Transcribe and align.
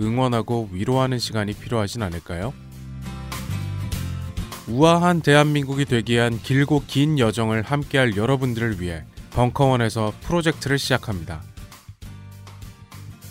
응원하고 0.00 0.68
위로하는 0.72 1.18
시간이 1.18 1.54
필요하진 1.54 2.02
않을까요? 2.02 2.52
우아한 4.66 5.20
대한민국이 5.20 5.84
되기 5.84 6.14
위한 6.14 6.40
길고 6.40 6.82
긴 6.86 7.18
여정을 7.18 7.62
함께할 7.62 8.16
여러분들을 8.16 8.80
위해 8.80 9.04
벙커원에서 9.30 10.12
프로젝트를 10.22 10.78
시작합니다. 10.78 11.42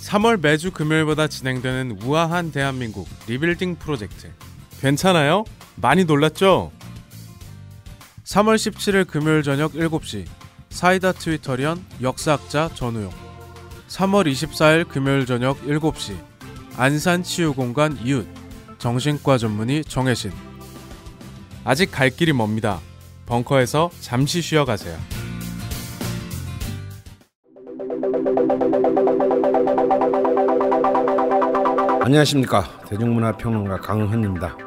3월 0.01 0.39
매주 0.39 0.71
금요일마다 0.71 1.27
진행되는 1.27 1.99
우아한 2.03 2.51
대한민국 2.51 3.07
리빌딩 3.27 3.77
프로젝트. 3.77 4.31
괜찮아요? 4.79 5.45
많이 5.75 6.05
놀랐죠? 6.05 6.71
3월 8.25 8.55
17일 8.55 9.07
금요일 9.07 9.43
저녁 9.43 9.73
7시 9.73 10.25
사이다 10.69 11.11
트위터리언 11.13 11.83
역사학자 12.01 12.69
전우용 12.73 13.11
3월 13.87 14.31
24일 14.31 14.87
금요일 14.87 15.25
저녁 15.25 15.61
7시 15.65 16.15
안산치유공간 16.75 17.99
이웃 18.03 18.27
정신과 18.79 19.37
전문의 19.37 19.85
정혜신 19.85 20.31
아직 21.63 21.91
갈 21.91 22.09
길이 22.09 22.33
멉니다. 22.33 22.79
벙커에서 23.25 23.91
잠시 24.01 24.41
쉬어가세요. 24.41 24.97
안녕하십니까 32.01 32.81
대중문화평론가 32.89 33.77
강헌입니다. 33.77 34.57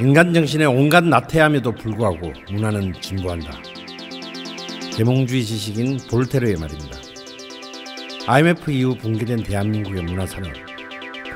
인간 0.00 0.32
정신의 0.32 0.66
온갖 0.66 1.04
나태함에도 1.04 1.72
불구하고 1.72 2.32
문화는 2.50 2.94
진보한다. 3.00 3.50
계몽주의 4.96 5.44
지식인 5.44 5.98
볼테르의 6.08 6.56
말입니다. 6.56 6.96
IMF 8.28 8.70
이후 8.70 8.96
붕괴된 8.96 9.42
대한민국의 9.42 10.04
문화산업 10.04 10.65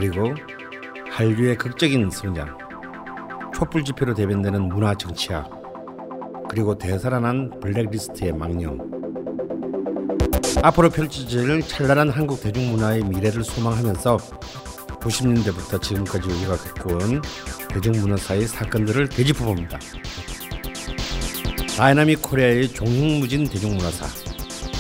그리고 0.00 0.34
한류의 1.10 1.58
극적인 1.58 2.08
성장 2.08 2.56
촛불 3.54 3.84
집회로 3.84 4.14
대변되는 4.14 4.70
문화 4.70 4.94
정치학 4.94 5.50
그리고 6.48 6.78
대살아난 6.78 7.60
블랙리스트의 7.60 8.32
망령 8.32 8.78
앞으로 10.62 10.88
펼쳐질 10.88 11.60
찬란한 11.60 12.08
한국 12.08 12.40
대중문화의 12.40 13.04
미래를 13.04 13.44
소망하면서 13.44 14.16
90년대부터 15.00 15.82
지금까지 15.82 16.30
우리가 16.30 16.56
겪어온 16.56 17.20
대중문화사의 17.68 18.46
사건들을 18.46 19.10
되짚어봅니다. 19.10 19.78
dynamic 21.76 22.22
Korea의 22.22 22.68
종횡무진 22.68 23.50
대중문화사 23.50 24.29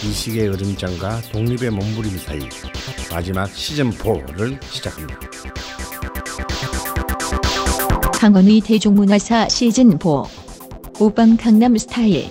이 0.02 0.12
시기의 0.12 0.48
으름장과 0.48 1.20
독립의 1.30 1.70
몸부림 1.70 2.16
사이 2.18 2.40
마지막 3.10 3.50
시즌4를 3.50 4.58
시작합니다. 4.64 5.20
강헌의 8.14 8.62
대중문화사 8.62 9.48
시즌4 9.48 10.26
오빤 11.00 11.36
강남 11.36 11.76
스타일. 11.76 12.30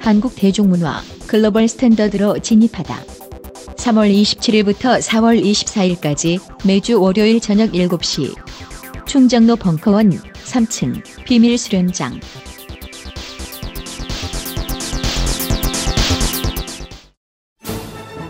한국 0.00 0.34
대중문화 0.34 1.00
global 1.28 1.68
standard로 1.68 2.40
진입하다. 2.40 3.00
3월 3.76 4.12
27일부터 4.12 5.00
4월 5.00 5.40
24일까지 5.40 6.40
매주 6.66 7.00
월요일 7.00 7.38
저녁 7.38 7.70
7시. 7.72 8.34
충정로 9.06 9.54
벙커원 9.54 10.10
3층 10.10 11.02
비밀 11.24 11.56
수련장 11.58 12.18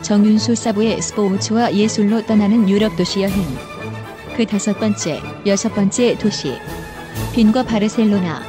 정윤수 0.09 0.55
사부의 0.55 1.03
스포츠와 1.03 1.75
예술로 1.75 2.23
떠나는 2.23 2.67
유럽 2.67 2.97
도시 2.97 3.21
여행. 3.21 3.35
그 4.35 4.47
다섯 4.47 4.73
번째, 4.79 5.21
여섯 5.45 5.69
번째 5.75 6.17
도시. 6.17 6.55
빈과 7.35 7.65
바르셀로나. 7.65 8.41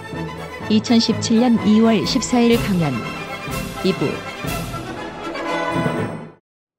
2017년 0.69 1.57
2월 1.57 2.01
14일 2.05 2.57
강연. 2.65 2.93
2부. 3.83 4.07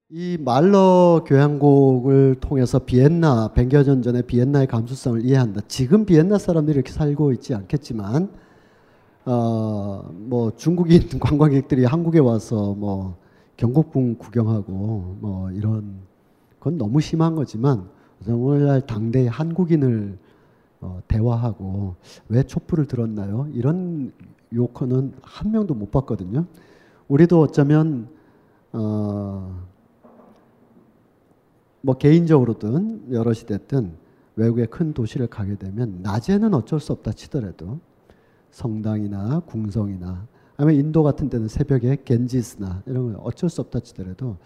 이 0.09 0.39
말러 0.41 1.25
교향곡을 1.27 2.37
통해서 2.41 2.79
비엔나 2.79 3.53
100여 3.55 3.85
년 3.85 4.01
전에 4.01 4.23
비엔나의 4.23 4.67
감수성을 4.67 5.23
이해한다. 5.27 5.61
지금 5.69 6.07
비엔나 6.07 6.39
사람들이 6.39 6.77
이렇게 6.77 6.91
살고 6.91 7.33
있지 7.33 7.55
않겠지만 7.55 8.31
어 9.27 10.03
뭐 10.31 10.53
중국인 10.57 11.03
관광객들이 11.21 11.85
한국에 11.85 12.19
와서 12.19 12.75
뭐 12.79 13.17
경복궁 13.61 14.15
구경하고 14.15 15.19
뭐 15.21 15.51
이런 15.51 16.01
건 16.59 16.79
너무 16.79 17.03
심한 17.03 17.35
거지만 17.35 17.91
오늘날 18.27 18.81
당대의 18.81 19.29
한국인을 19.29 20.19
어, 20.81 21.03
대화하고 21.07 21.95
왜 22.29 22.43
촛불을 22.43 22.87
들었나요? 22.87 23.47
이런 23.53 24.13
요커는 24.55 25.13
한 25.21 25.53
명도 25.53 25.75
못 25.75 25.91
봤거든요. 25.91 26.47
우리도 27.09 27.39
어쩌면 27.39 28.09
어, 28.73 29.63
뭐 31.83 31.99
개인적으로든 31.99 33.13
여럿이 33.13 33.41
됐든 33.41 33.93
외국의 34.37 34.69
큰 34.69 34.95
도시를 34.95 35.27
가게 35.27 35.57
되면 35.57 36.01
낮에는 36.01 36.55
어쩔 36.55 36.81
수 36.81 36.93
없다 36.93 37.13
치더라도 37.13 37.79
성당이나 38.53 39.41
궁성이나 39.41 40.27
아니면 40.61 40.79
인도 40.79 41.03
같은 41.03 41.31
데는 41.31 41.49
새벽에 41.49 41.97
겐지스나 42.05 42.83
이런 42.85 43.15
거 43.15 43.21
어쩔 43.21 43.49
수 43.49 43.63
없다 43.63 43.81
치더라도 43.81 44.37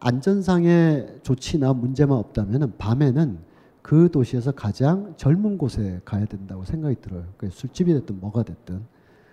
안전상의 0.00 1.18
조치나 1.22 1.74
문제만 1.74 2.16
없다면 2.16 2.72
밤에는 2.78 3.38
그 3.82 4.10
도시에서 4.10 4.52
가장 4.52 5.12
젊은 5.18 5.58
곳에 5.58 6.00
가야 6.06 6.24
된다고 6.24 6.64
생각이 6.64 6.96
들어요. 7.02 7.24
그 7.36 7.50
술집이 7.50 7.92
됐든 7.92 8.20
뭐가 8.20 8.42
됐든. 8.42 8.80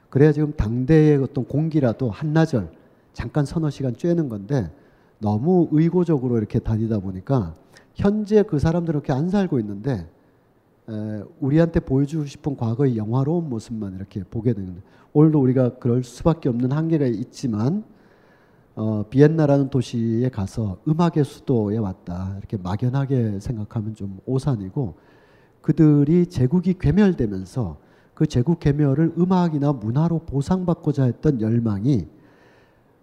그래야 0.10 0.34
지금 0.34 0.52
당대의 0.52 1.18
어떤 1.24 1.46
공기라도 1.46 2.12
한나절 2.12 2.70
잠깐 3.14 3.46
서너 3.46 3.70
시간 3.70 3.94
쬐는 3.94 4.28
건데 4.28 4.70
너무 5.20 5.70
의고적으로 5.72 6.38
이렇게 6.40 6.60
다니다 6.60 7.00
보니까 7.00 7.56
현재 7.96 8.44
그 8.44 8.60
사람들은 8.60 9.00
그렇게 9.00 9.14
안 9.14 9.30
살고 9.30 9.60
있는데 9.60 9.94
에, 9.94 10.06
우리한테 11.40 11.80
보여주고 11.80 12.26
싶은 12.26 12.58
과거의 12.58 12.98
영화로운 12.98 13.50
모습만 13.50 13.96
이렇게 13.96 14.24
보게 14.24 14.54
되는 14.54 14.82
오늘도 15.14 15.42
우리가 15.42 15.76
그럴 15.76 16.04
수밖에 16.04 16.50
없는 16.50 16.72
한계가 16.72 17.06
있지만 17.06 17.84
어, 18.76 19.04
비엔나라는 19.10 19.70
도시에 19.70 20.30
가서 20.30 20.78
음악의 20.88 21.26
수도에 21.26 21.78
왔다. 21.78 22.36
이렇게 22.38 22.56
막연하게 22.56 23.40
생각하면 23.42 23.94
좀 23.94 24.20
오산이고 24.26 24.96
그들이 25.62 26.28
제국이 26.28 26.76
괴멸되면서 26.80 27.78
그 28.14 28.26
제국 28.26 28.60
괴멸을 28.60 29.14
음악이나 29.18 29.74
문화로 29.74 30.20
보상받고자 30.20 31.06
했던 31.06 31.42
열망이 31.42 32.08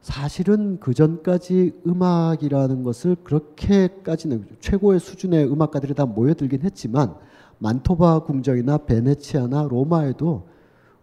사실은 0.01 0.79
그 0.79 0.95
전까지 0.95 1.81
음악이라는 1.87 2.83
것을 2.83 3.17
그렇게까지는 3.17 4.47
최고의 4.61 5.01
수준의 5.01 5.51
음악가들이 5.51 5.95
다 5.95 6.07
모여들긴 6.07 6.63
했지만 6.63 7.17
만토바 7.59 8.21
궁정이나 8.21 8.79
베네치아나 8.79 9.69
로마에도 9.71 10.47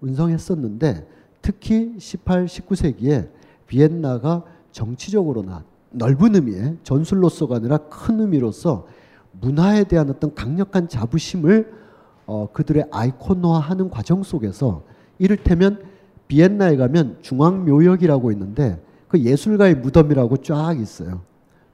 운성했었는데 0.01 1.07
특히 1.41 1.95
18, 1.97 2.45
19세기에 2.45 3.29
비엔나가 3.67 4.43
정치적으로나 4.71 5.63
넓은 5.91 6.35
의미의 6.35 6.77
전술로서가 6.83 7.57
아니라 7.57 7.77
큰 7.77 8.19
의미로서 8.19 8.87
문화에 9.39 9.83
대한 9.83 10.09
어떤 10.09 10.33
강력한 10.33 10.87
자부심을 10.87 11.71
어, 12.25 12.47
그들의 12.53 12.85
아이콘화하는 12.91 13.89
과정 13.89 14.23
속에서 14.23 14.83
이를테면 15.19 15.83
비엔나에 16.27 16.77
가면 16.77 17.17
중앙묘역이라고 17.21 18.31
있는데 18.31 18.81
그 19.07 19.19
예술가의 19.19 19.75
무덤이라고 19.75 20.37
쫙 20.37 20.79
있어요. 20.79 21.21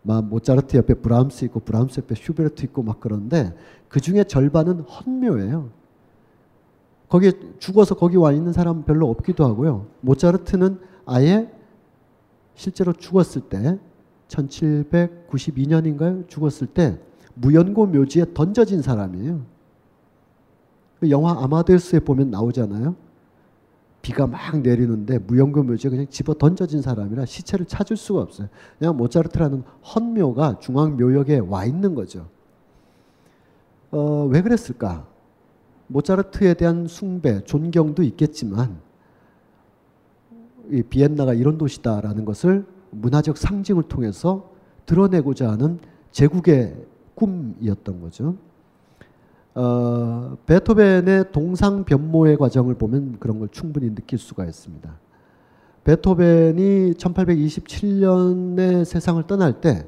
막 0.02 0.26
모차르트 0.26 0.78
옆에 0.78 0.96
브람스 0.96 1.46
있고 1.46 1.60
브람스 1.60 2.02
옆에 2.02 2.16
슈베르트 2.16 2.66
있고 2.66 2.84
막 2.84 3.00
그런데 3.00 3.56
그 3.88 4.00
중에 4.00 4.24
절반은 4.24 4.82
허묘예요. 4.82 5.70
거기에 7.10 7.32
죽어서 7.58 7.96
거기 7.96 8.18
와 8.18 8.32
있는 8.32 8.54
사람 8.54 8.84
별로 8.84 9.10
없기도 9.10 9.46
하고요. 9.46 9.88
모차르트는 10.02 10.80
아예 11.06 11.52
실제로 12.54 12.94
죽었을 12.94 13.44
때 13.44 13.80
1792년인가요? 14.28 16.28
죽었을 16.28 16.68
때 16.68 17.00
무연고 17.34 17.88
묘지에 17.88 18.34
던져진 18.34 18.82
사람이에요. 18.82 19.42
그 21.00 21.10
영화 21.10 21.44
아마데우스에 21.44 22.00
보면 22.00 22.30
나오잖아요. 22.30 22.96
비가 24.02 24.28
막 24.28 24.62
내리는데 24.62 25.20
무연고 25.20 25.64
묘지에 25.64 25.90
그냥 25.90 26.08
집어 26.10 26.34
던져진 26.34 26.82
사람이라 26.82 27.26
시체를 27.26 27.66
찾을 27.66 27.98
수가 27.98 28.22
없어요. 28.22 28.48
그냥 28.78 28.96
모차르트라는 28.98 29.64
헌묘가 29.96 30.60
중앙 30.60 30.96
묘역에 30.96 31.40
와 31.40 31.66
있는 31.66 31.96
거죠. 31.96 32.28
어, 33.92 34.26
왜 34.32 34.42
그랬을까? 34.42 35.08
모차르트에 35.88 36.54
대한 36.54 36.88
숭배, 36.88 37.44
존경도 37.44 38.04
있겠지만 38.04 38.80
이 40.70 40.84
비엔나가 40.84 41.34
이런 41.34 41.58
도시다라는 41.58 42.26
것을 42.26 42.66
문화적 42.92 43.38
상징을 43.38 43.84
통해서 43.84 44.52
드러내고자 44.86 45.52
하는 45.52 45.80
제국의 46.12 46.76
꿈이었던 47.16 48.02
거죠. 48.02 48.36
어, 49.56 50.38
베토벤의 50.46 51.32
동상 51.32 51.84
변모의 51.84 52.38
과정을 52.38 52.76
보면 52.76 53.18
그런 53.20 53.40
걸 53.40 53.50
충분히 53.50 53.94
느낄 53.94 54.20
수가 54.20 54.46
있습니다. 54.46 54.90
베토벤이 55.84 56.94
1827년에 56.94 58.86
세상을 58.86 59.22
떠날 59.24 59.60
때 59.62 59.88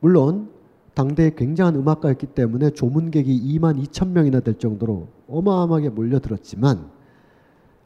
물론 0.00 0.50
당대에 0.94 1.30
굉장한 1.36 1.76
음악가였기 1.76 2.26
때문에 2.28 2.70
조문객이 2.70 3.58
2만 3.58 3.82
2천 3.84 4.08
명이나 4.08 4.40
될 4.40 4.58
정도로 4.58 5.08
어마어마하게 5.28 5.90
몰려들었지만 5.90 6.90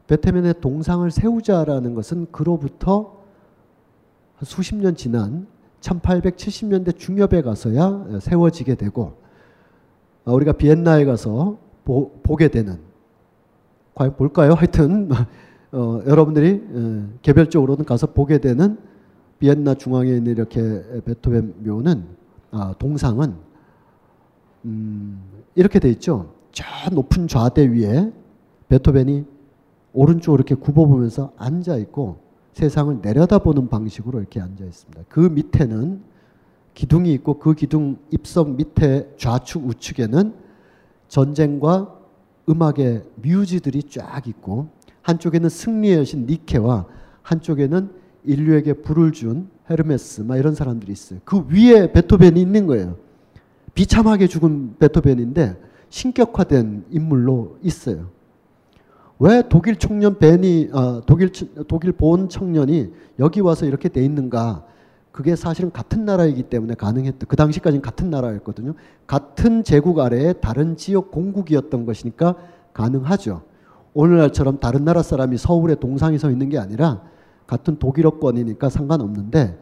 베토벤의 0.06 0.54
동상을 0.60 1.08
세우자라는 1.10 1.94
것은 1.94 2.26
그로부터 2.32 3.16
수십 4.42 4.76
년 4.76 4.96
지난 4.96 5.46
1870년대 5.80 6.96
중엽에 6.96 7.42
가서야 7.42 8.18
세워지게 8.20 8.76
되고 8.76 9.02
어, 9.02 9.25
우리가 10.32 10.52
비엔나에 10.52 11.04
가서 11.04 11.58
보, 11.84 12.36
게 12.36 12.48
되는 12.48 12.78
과연 13.94 14.16
볼까요? 14.16 14.54
하여튼 14.54 15.08
어, 15.72 16.00
여러분들이 16.06 16.62
어, 16.72 17.08
개별적으로는 17.22 17.84
가서 17.84 18.08
보게 18.08 18.38
되는 18.38 18.78
비엔나 19.38 19.74
중앙에 19.74 20.10
있는 20.10 20.32
이렇게 20.32 20.82
베토벤 21.04 21.54
묘는 21.58 22.04
아, 22.50 22.74
동상은 22.78 23.34
음, 24.64 25.22
이렇게 25.54 25.78
돼 25.78 25.90
있죠. 25.90 26.32
저 26.50 26.64
높은 26.90 27.28
좌대 27.28 27.66
위에 27.66 28.12
베토벤이 28.68 29.24
오른쪽으로 29.92 30.40
이렇게 30.40 30.54
굽어보면서 30.54 31.32
앉아 31.36 31.76
있고 31.76 32.18
세상을 32.52 32.98
내려다보는 33.02 33.68
방식으로 33.68 34.18
이렇게 34.18 34.40
앉아 34.40 34.64
있습니다. 34.64 35.02
그 35.08 35.20
밑에는 35.20 36.00
기둥이 36.76 37.10
있고 37.14 37.38
그 37.38 37.54
기둥 37.54 37.96
입석 38.10 38.50
밑에 38.50 39.10
좌측 39.16 39.66
우측에는 39.66 40.34
전쟁과 41.08 41.96
음악의 42.50 43.02
뮤지들이 43.16 43.82
쫙 43.84 44.28
있고 44.28 44.68
한쪽에는 45.00 45.48
승리의 45.48 45.96
여신 45.96 46.26
니케와 46.26 46.84
한쪽에는 47.22 47.88
인류에게 48.24 48.74
불을 48.74 49.12
준 49.12 49.48
헤르메스 49.70 50.20
막 50.22 50.36
이런 50.36 50.54
사람들이 50.54 50.92
있어요. 50.92 51.18
그 51.24 51.46
위에 51.48 51.92
베토벤이 51.92 52.38
있는 52.38 52.66
거예요. 52.66 52.98
비참하게 53.72 54.26
죽은 54.26 54.76
베토벤인데 54.78 55.56
신격화된 55.88 56.84
인물로 56.90 57.56
있어요. 57.62 58.10
왜 59.18 59.42
독일 59.48 59.76
청년 59.76 60.18
벤이 60.18 60.68
아, 60.74 61.00
독일 61.06 61.32
독일 61.68 61.92
본 61.92 62.28
청년이 62.28 62.92
여기 63.18 63.40
와서 63.40 63.64
이렇게 63.64 63.88
돼 63.88 64.04
있는가? 64.04 64.75
그게 65.16 65.34
사실은 65.34 65.72
같은 65.72 66.04
나라이기 66.04 66.42
때문에 66.42 66.74
가능했던 66.74 67.26
그 67.26 67.36
당시까지는 67.36 67.80
같은 67.80 68.10
나라였거든요. 68.10 68.74
같은 69.06 69.64
제국 69.64 69.98
아래에 69.98 70.34
다른 70.34 70.76
지역 70.76 71.10
공국이었던 71.10 71.86
것이니까 71.86 72.36
가능하죠. 72.74 73.40
오늘날처럼 73.94 74.60
다른 74.60 74.84
나라 74.84 75.02
사람이 75.02 75.38
서울에 75.38 75.74
동상이 75.76 76.18
서 76.18 76.30
있는 76.30 76.50
게 76.50 76.58
아니라 76.58 77.00
같은 77.46 77.78
독일어권이니까 77.78 78.68
상관없는데 78.68 79.58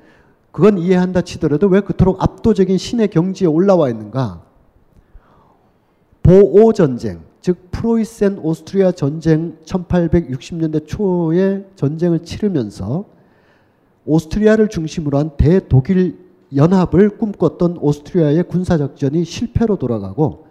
그건 0.51 0.77
이해한다 0.77 1.21
치더라도 1.21 1.69
왜 1.69 1.83
그토록 1.83 2.21
압도적인 2.21 2.77
신의 2.77 3.07
경지에 3.07 3.47
올라와 3.47 3.91
있는가? 3.91 4.43
보오 6.25 6.73
전쟁, 6.73 7.21
즉 7.41 7.71
프로이센 7.71 8.39
오스트리아 8.39 8.91
전쟁 8.91 9.57
1860년대 9.65 10.89
초에 10.89 11.65
전쟁을 11.77 12.25
치르면서 12.25 13.14
오스트리아를 14.07 14.69
중심으로 14.69 15.19
한 15.19 15.31
대독일 15.37 16.19
연합을 16.55 17.19
꿈꿨던 17.19 17.79
오스트리아의 17.79 18.45
군사작전이 18.45 19.25
실패로 19.25 19.77
돌아가고 19.77 20.47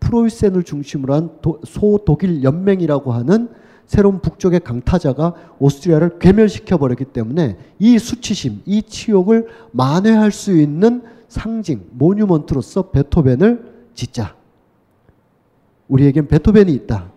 프로이센을 0.00 0.62
중심으로 0.64 1.14
한 1.14 1.30
소독일 1.64 2.42
연맹이라고 2.42 3.12
하는 3.12 3.48
새로운 3.86 4.20
북쪽의 4.20 4.60
강타자가 4.60 5.34
오스트리아를 5.58 6.18
괴멸시켜 6.18 6.76
버렸기 6.76 7.06
때문에 7.06 7.56
이 7.78 7.98
수치심, 7.98 8.62
이 8.66 8.82
치욕을 8.82 9.46
만회할 9.70 10.32
수 10.32 10.58
있는 10.58 11.02
상징, 11.28 11.86
모뉴먼트로서 11.92 12.90
베토벤을 12.90 13.74
짓자. 13.94 14.34
우리에겐 15.88 16.26
베토벤이 16.26 16.72
있다. 16.72 17.12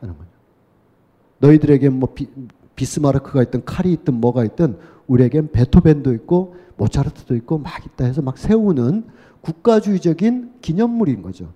너희들에겐 1.40 2.00
뭐 2.00 2.10
비, 2.14 2.28
비스마르크가 2.76 3.42
있든 3.44 3.66
칼이 3.66 3.92
있든 3.94 4.14
뭐가 4.16 4.46
있든 4.46 4.78
우리에겐 5.10 5.52
베토벤도 5.52 6.14
있고 6.14 6.56
모차르트도 6.78 7.36
있고 7.36 7.58
막 7.58 7.86
있다 7.86 8.06
해서 8.06 8.22
막 8.22 8.38
세우는 8.38 9.04
국가주의적인 9.42 10.54
기념물인 10.62 11.22
거죠. 11.22 11.50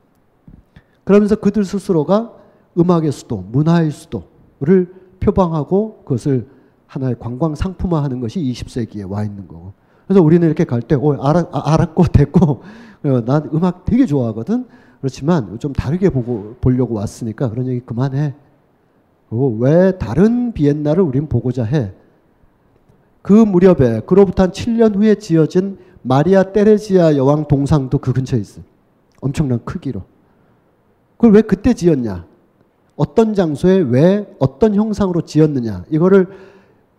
그러면서 1.04 1.36
그들 1.36 1.64
스스로가 1.64 2.34
음악의 2.78 3.12
수도, 3.12 3.38
문화의 3.52 3.92
수도를 3.92 4.94
표방하고 5.20 6.02
그것을 6.04 6.48
하나의 6.88 7.16
관광 7.20 7.56
상품화하는 7.56 8.20
것이 8.20 8.40
20세기에 8.40 9.10
와 9.10 9.24
있는 9.24 9.48
거고. 9.48 9.74
그래서 10.08 10.22
우리는 10.22 10.46
이렇게 10.46 10.64
갈 10.64 10.82
때, 10.82 10.96
오, 10.96 11.14
알았, 11.22 11.48
아, 11.52 11.74
알았고 11.74 12.04
됐고, 12.12 12.62
어, 13.04 13.26
난 13.26 13.50
음악 13.54 13.86
되게 13.86 14.06
좋아하거든. 14.06 14.66
그렇지만 15.00 15.60
좀 15.60 15.74
다르게 15.74 16.10
보고 16.10 16.56
보려고 16.62 16.96
왔으니까 16.96 17.50
그런 17.50 17.68
얘기 17.68 17.80
그만해. 17.82 18.36
왜 19.60 19.98
다른 19.98 20.54
비엔나를 20.54 21.04
우린 21.04 21.28
보고자 21.28 21.64
해? 21.64 21.92
그 23.24 23.32
무렵에 23.32 24.02
그로부터 24.06 24.44
한 24.44 24.52
7년 24.52 24.96
후에 24.96 25.16
지어진 25.16 25.78
마리아 26.04 26.44
테레지아 26.44 27.16
여왕 27.16 27.48
동상도 27.48 27.98
그 27.98 28.12
근처에 28.14 28.40
있어요. 28.40 28.66
엄청난 29.22 29.64
크기로. 29.64 30.04
그걸 31.16 31.34
왜 31.34 31.42
그때 31.42 31.74
지었냐? 31.74 32.26
어떤 32.98 33.34
장소에 33.34 33.78
왜 33.78 34.28
어떤 34.40 34.76
형상으로 34.76 35.22
지었느냐? 35.22 35.86
이거를 35.90 36.28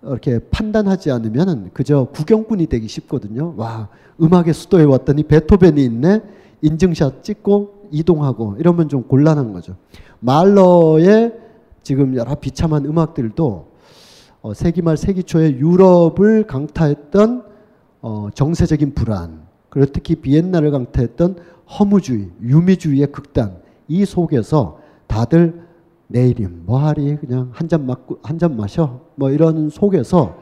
이렇게 0.03 0.39
판단하지 0.51 1.11
않으면 1.11 1.71
그저 1.75 2.09
구경꾼이 2.13 2.69
되기 2.69 2.89
쉽거든요. 2.89 3.53
와, 3.59 3.91
음악의 4.21 4.55
수도에 4.55 4.85
왔더니 4.85 5.25
베토벤이 5.25 5.85
있네. 5.85 6.23
인증샷 6.63 7.23
찍고 7.23 7.89
이동하고 7.91 8.57
이러면 8.59 8.89
좀 8.89 9.03
곤란한 9.03 9.53
거죠. 9.53 9.77
말러의 10.21 11.35
지금 11.83 12.17
여러 12.17 12.35
비참한 12.35 12.87
음악들도 12.87 13.74
어, 14.45 14.53
세기 14.53 14.83
말 14.83 14.99
세기 14.99 15.23
초에 15.23 15.53
유럽을 15.53 16.47
강타했던 16.47 17.45
어, 18.03 18.29
정세적인 18.35 18.93
불안, 18.93 19.41
그리고 19.71 19.91
특히 19.91 20.17
비엔나를 20.17 20.71
강타했던 20.71 21.39
허무주의, 21.79 22.29
유미주의의 22.43 23.07
극단 23.11 23.57
이 23.89 24.05
속에서 24.05 24.81
다들 25.07 25.65
내일임 26.09 26.65
뭐하리 26.67 27.17
그냥 27.17 27.49
한 27.55 27.69
잔 27.69 27.87
맞고 27.87 28.19
한 28.23 28.39
잔 28.39 28.55
마셔 28.55 29.01
뭐 29.15 29.31
이런 29.31 29.71
속에서 29.71 30.37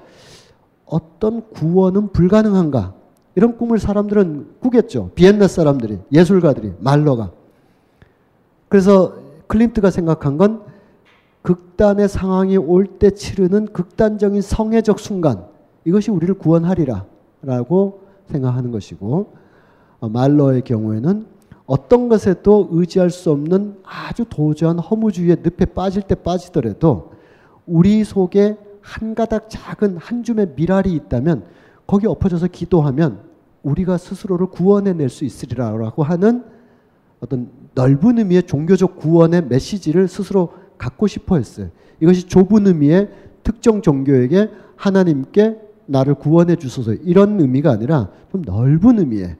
어떤 0.84 1.48
구원은 1.50 2.08
불가능한가 2.08 2.94
이런 3.36 3.56
꿈을 3.56 3.78
사람들은 3.78 4.56
꾸겠죠. 4.58 5.12
비엔나 5.14 5.46
사람들이, 5.46 6.00
예술가들이, 6.10 6.72
말러가. 6.80 7.30
그래서 8.68 9.14
클린트가 9.46 9.92
생각한 9.92 10.38
건 10.38 10.64
극단의 11.42 12.08
상황이 12.08 12.56
올 12.56 12.86
때 12.86 13.10
치르는 13.10 13.66
극단적인 13.66 14.40
성애적 14.40 14.98
순간, 15.00 15.44
이것이 15.84 16.10
우리를 16.10 16.34
구원하리라 16.34 17.04
라고 17.42 18.02
생각하는 18.26 18.70
것이고, 18.70 19.32
어, 20.00 20.08
말러의 20.08 20.62
경우에는 20.62 21.26
어떤 21.66 22.08
것에도 22.08 22.68
의지할 22.70 23.10
수 23.10 23.30
없는 23.30 23.76
아주 23.84 24.24
도저한 24.28 24.78
허무주의의 24.78 25.38
늪에 25.42 25.66
빠질 25.66 26.02
때 26.02 26.14
빠지더라도 26.14 27.12
우리 27.66 28.04
속에 28.04 28.56
한 28.80 29.14
가닥 29.14 29.48
작은 29.48 29.96
한 29.96 30.24
줌의 30.24 30.54
미랄이 30.56 30.92
있다면 30.92 31.44
거기 31.86 32.06
엎어져서 32.06 32.48
기도하면 32.48 33.20
우리가 33.62 33.96
스스로를 33.96 34.46
구원해낼 34.46 35.08
수 35.08 35.24
있으리라고 35.24 36.02
하는 36.02 36.44
어떤 37.20 37.48
넓은 37.74 38.18
의미의 38.18 38.42
종교적 38.44 38.96
구원의 38.96 39.46
메시지를 39.46 40.08
스스로 40.08 40.52
갖고 40.82 41.06
싶어 41.06 41.36
했어요. 41.36 41.68
이것이 42.00 42.26
좁은 42.26 42.66
의미의 42.66 43.08
특정 43.44 43.82
종교에게 43.82 44.50
하나님께 44.74 45.60
나를 45.86 46.14
구원해 46.14 46.56
주소서 46.56 46.92
이런 46.94 47.40
의미가 47.40 47.70
아니라 47.70 48.08
좀 48.32 48.42
넓은 48.42 48.98
의미의 48.98 49.36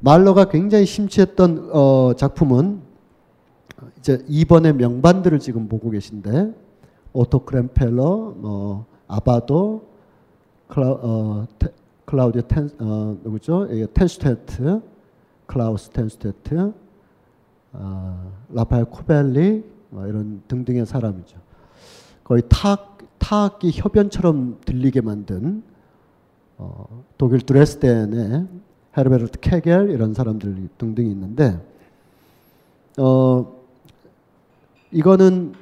말러가 0.00 0.50
굉장히 0.50 0.84
심취했던 0.84 1.70
어, 1.72 2.12
작품은 2.16 2.80
이제 3.98 4.18
2번의 4.28 4.74
명반들을 4.74 5.38
지금 5.38 5.68
보고 5.68 5.88
계신데 5.90 6.52
오토 7.14 7.38
클렘페러, 7.38 8.34
뭐 8.36 8.84
아바도, 9.08 9.86
클라, 10.68 10.90
어, 11.00 11.46
테, 11.58 11.68
클라우디오 12.04 12.42
텐, 12.42 12.68
어, 12.78 13.16
누구죠? 13.24 13.68
이게 13.70 13.86
텐스테트, 13.86 14.82
클라우스 15.46 15.90
텐스테트, 15.90 16.72
어, 17.72 18.32
라파엘 18.50 18.84
쿠벨릭 18.86 19.64
뭐 19.64 19.75
이런 19.92 20.42
등등의 20.48 20.86
사람이죠. 20.86 21.38
거의 22.24 22.42
타악, 22.48 22.98
타악기 23.18 23.70
협연처럼 23.72 24.58
들리게 24.64 25.00
만든 25.00 25.62
어, 26.58 27.04
독일 27.18 27.40
드레스덴의 27.40 28.46
헤르베르트 28.96 29.40
케겔 29.40 29.90
이런 29.90 30.14
사람들 30.14 30.68
등등이 30.78 31.10
있는데 31.10 31.60
어, 32.98 33.54
이거는 34.90 35.52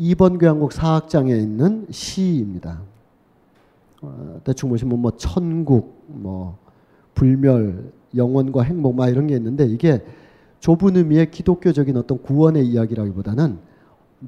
2번 0.00 0.38
교향곡 0.38 0.72
사악장에 0.72 1.34
있는 1.36 1.86
시입니다. 1.90 2.80
어, 4.00 4.40
대충 4.42 4.68
보시면 4.68 4.98
뭐 4.98 5.12
천국, 5.12 6.02
뭐 6.08 6.58
불멸, 7.14 7.92
영원과 8.16 8.62
행복 8.62 8.96
막 8.96 9.08
이런 9.08 9.28
게 9.28 9.36
있는데 9.36 9.64
이게 9.64 10.04
좁은 10.62 10.96
의미의 10.96 11.32
기독교적인 11.32 11.96
어떤 11.96 12.22
구원의 12.22 12.64
이야기라기보다는 12.68 13.58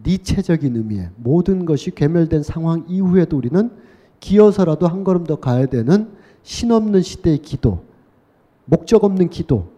니체적인 0.04 0.74
의미의 0.74 1.10
모든 1.16 1.64
것이 1.64 1.92
괴멸된 1.92 2.42
상황 2.42 2.84
이후에도 2.88 3.36
우리는 3.36 3.70
기어서라도 4.18 4.88
한 4.88 5.04
걸음 5.04 5.22
더 5.24 5.38
가야 5.38 5.66
되는 5.66 6.10
신없는 6.42 7.02
시대의 7.02 7.38
기도, 7.38 7.84
목적 8.64 9.04
없는 9.04 9.30
기도, 9.30 9.68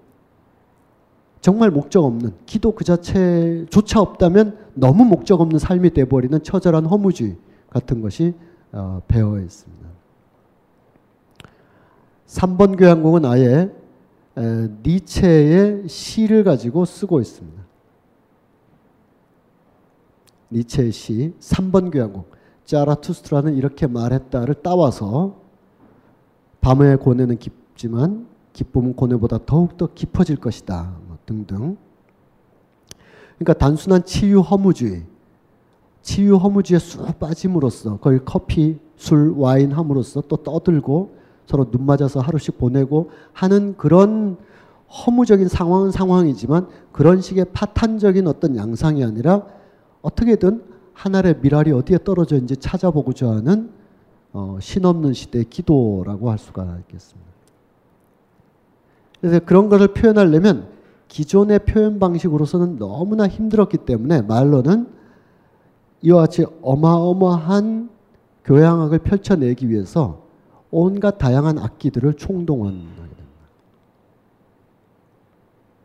정말 1.43 1.71
목적 1.71 2.03
없는 2.03 2.33
기도 2.47 2.73
그 2.73 2.85
자체조차 2.85 4.01
없다면 4.01 4.57
너무 4.73 5.05
목적 5.05 5.43
없는 5.43 5.59
삶이 5.59 5.91
돼버리는 5.91 6.43
처절한 6.43 6.87
허무주의 6.87 7.37
같은 7.69 8.01
것이 8.01 8.33
어, 8.73 9.03
배어 9.07 9.39
있습니다. 9.39 9.87
3번 12.27 12.79
교향곡은 12.79 13.27
아예 13.27 13.45
에, 13.45 13.71
니체의 14.37 15.89
시를 15.89 16.45
가지고 16.45 16.85
쓰고 16.85 17.21
있습니다. 17.21 17.65
니체의 20.53 20.93
시 20.93 21.35
3번 21.41 21.91
교향곡 21.91 22.31
짜라투스트라는 22.65 23.55
이렇게 23.55 23.87
말했다를 23.87 24.57
따와서 24.63 25.41
밤의 26.61 26.99
고뇌는 26.99 27.39
깊지만 27.39 28.27
기쁨은 28.53 28.95
고뇌보다 28.95 29.41
더욱더 29.47 29.89
깊어질 29.95 30.37
것이다. 30.37 30.97
뭐 31.07 31.19
등등. 31.27 31.77
그러니까 33.39 33.53
단순한 33.55 34.05
치유 34.05 34.41
허무주의, 34.41 35.05
치유 36.03 36.37
허무주의에 36.37 36.79
쑥 36.79 37.19
빠짐으로써 37.19 37.99
거의 37.99 38.21
커피, 38.25 38.79
술, 38.97 39.35
와인 39.37 39.73
함으로써 39.73 40.23
또 40.23 40.37
떠들고 40.37 41.16
서로 41.47 41.71
눈 41.71 41.87
맞아서 41.87 42.21
하루씩 42.21 42.59
보내고 42.59 43.11
하는 43.33 43.77
그런 43.77 44.37
허무적인 44.89 45.49
상황은 45.49 45.91
상황이지만 45.91 46.69
그런 46.93 47.21
식의 47.21 47.47
파탄적인 47.53 48.27
어떤 48.27 48.57
양상이 48.57 49.05
아니라 49.05 49.47
어떻게든 50.03 50.63
하늘의 50.93 51.37
미랄이 51.41 51.73
어디에 51.73 51.99
떨어져 52.05 52.37
있는지 52.37 52.57
찾아보고자 52.57 53.29
하는 53.29 53.71
어, 54.33 54.59
신없는 54.61 55.13
시대의 55.13 55.47
기도라고 55.47 56.31
할 56.31 56.39
수가 56.39 56.79
있겠습니다. 56.81 57.31
그래서 59.21 59.41
그런 59.45 59.69
것을 59.69 59.89
표현하려면 59.89 60.69
기존의 61.09 61.61
표현 61.61 61.99
방식으로서는 61.99 62.79
너무나 62.79 63.27
힘들었기 63.27 63.79
때문에 63.79 64.23
말로는 64.23 64.89
이와 66.03 66.23
같이 66.23 66.45
어마어마한 66.63 67.91
교향악을 68.45 68.99
펼쳐내기 69.01 69.71
위해서 69.71 70.26
온갖 70.79 71.19
다양한 71.19 71.59
악기들을 71.59 72.15
총동원하게 72.15 72.85
됩니다. 72.93 73.49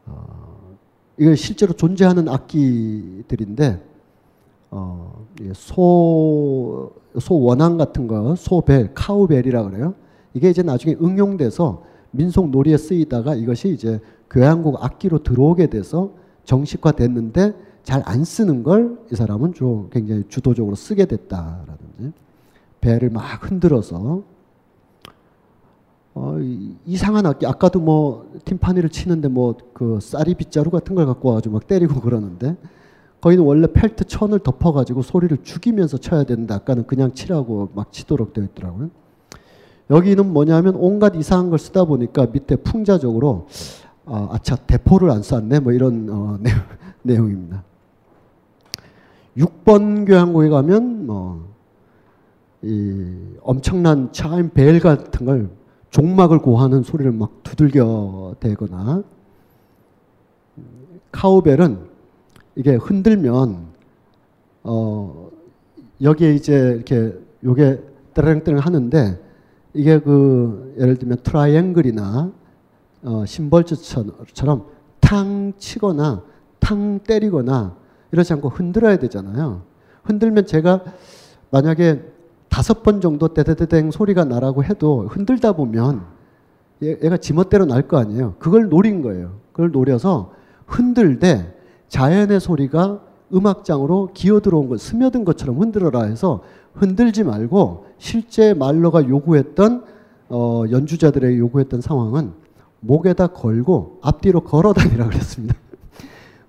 어, 0.05 0.77
이게 1.17 1.35
실제로 1.35 1.73
존재하는 1.73 2.27
악기들인데 2.27 3.81
어, 4.71 5.25
소, 5.53 6.91
소 7.19 7.41
원앙 7.41 7.77
같은 7.77 8.07
거, 8.07 8.35
소벨, 8.35 8.93
카우벨이라 8.93 9.63
그래요. 9.63 9.93
이게 10.33 10.49
이제 10.49 10.63
나중에 10.63 10.95
응용돼서 11.01 11.83
민속 12.11 12.49
놀이에 12.49 12.77
쓰이다가 12.77 13.35
이것이 13.35 13.69
이제 13.69 13.99
교향곡 14.29 14.83
악기로 14.83 15.23
들어오게 15.23 15.67
돼서 15.67 16.11
정식화됐는데 16.45 17.53
잘 17.83 18.03
안 18.05 18.23
쓰는 18.23 18.63
걸 18.63 18.97
이 19.11 19.15
사람은 19.15 19.53
좀 19.53 19.89
굉장히 19.91 20.23
주도적으로 20.29 20.75
쓰게 20.75 21.05
됐다라든지 21.05 22.13
배를 22.79 23.09
막 23.09 23.49
흔들어서 23.49 24.23
어, 26.13 26.37
이상한 26.85 27.25
악기 27.25 27.45
아까도 27.45 27.79
뭐 27.79 28.31
팀파니를 28.45 28.89
치는데 28.89 29.27
뭐 29.27 29.55
그 29.73 29.99
쌀이 29.99 30.35
빗자루 30.35 30.69
같은 30.69 30.93
걸 30.93 31.07
갖고 31.07 31.29
와가지고 31.29 31.53
막 31.53 31.67
때리고 31.67 32.01
그러는데 32.01 32.55
거기는 33.19 33.43
원래 33.43 33.65
펠트 33.65 34.05
천을 34.05 34.39
덮어가지고 34.39 35.01
소리를 35.01 35.35
죽이면서 35.41 35.97
쳐야 35.97 36.23
되는데 36.23 36.53
아까는 36.53 36.85
그냥 36.85 37.13
치라고 37.13 37.69
막 37.73 37.91
치도록 37.91 38.33
되어 38.33 38.43
있더라고요. 38.43 38.91
여기는 39.89 40.31
뭐냐면 40.31 40.75
온갖 40.75 41.15
이상한 41.15 41.49
걸 41.49 41.57
쓰다 41.57 41.85
보니까 41.85 42.27
밑에 42.27 42.57
풍자적으로 42.57 43.47
아, 44.05 44.29
아차 44.31 44.55
대포를 44.55 45.09
안 45.09 45.23
쐈네? 45.23 45.59
뭐 45.59 45.71
이런 45.71 46.07
어, 46.11 46.39
내용, 47.01 47.29
입니다. 47.31 47.63
6번 49.37 50.05
교향곡에 50.05 50.49
가면 50.49 51.07
뭐 51.07 51.51
이 52.63 53.15
엄청난 53.41 54.11
차임 54.11 54.49
벨 54.49 54.79
같은 54.79 55.25
걸 55.25 55.49
종막을 55.91 56.39
고하는 56.39 56.83
소리를 56.83 57.11
막 57.11 57.43
두들겨 57.43 58.35
대거나 58.39 59.03
cowbell은 61.11 61.79
이게 62.55 62.75
흔들면 62.75 63.67
어 64.63 65.29
여기에 66.01 66.33
이제 66.33 66.73
이렇게 66.75 67.13
요게 67.43 67.83
따랑따랑 68.13 68.59
하는데 68.59 69.21
이게 69.73 69.99
그 69.99 70.75
예를 70.79 70.97
들면 70.97 71.19
트라이앵글이나 71.23 72.31
어, 73.03 73.25
심벌즈처럼 73.25 74.65
탕 74.99 75.53
치거나 75.57 76.23
탕 76.59 76.99
때리거나 76.99 77.75
이러지 78.11 78.33
않고 78.33 78.49
흔들어야 78.49 78.97
되잖아요. 78.97 79.63
흔들면 80.03 80.45
제가 80.45 80.83
만약에 81.49 82.01
다섯 82.51 82.83
번 82.83 82.99
정도 82.99 83.29
떼떼떼땡 83.29 83.91
소리가 83.91 84.25
나라고 84.25 84.63
해도 84.63 85.07
흔들다 85.07 85.53
보면 85.53 86.01
얘 86.83 87.09
가 87.09 87.17
지멋대로 87.17 87.65
날 87.65 87.87
거 87.87 87.97
아니에요. 87.97 88.35
그걸 88.39 88.67
노린 88.69 89.01
거예요. 89.01 89.37
그걸 89.53 89.71
노려서 89.71 90.33
흔들되 90.67 91.55
자연의 91.87 92.39
소리가 92.39 93.01
음악장으로 93.33 94.09
기어 94.13 94.41
들어온 94.41 94.67
것, 94.67 94.79
스며든 94.81 95.23
것처럼 95.23 95.59
흔들어라 95.61 96.03
해서 96.03 96.41
흔들지 96.73 97.23
말고 97.23 97.85
실제 97.97 98.53
말러가 98.53 99.07
요구했던 99.07 99.85
어, 100.29 100.63
연주자들에게 100.69 101.37
요구했던 101.37 101.81
상황은 101.81 102.31
목에다 102.81 103.27
걸고 103.27 103.99
앞뒤로 104.01 104.41
걸어 104.41 104.73
다니라 104.73 105.07
그랬습니다. 105.07 105.55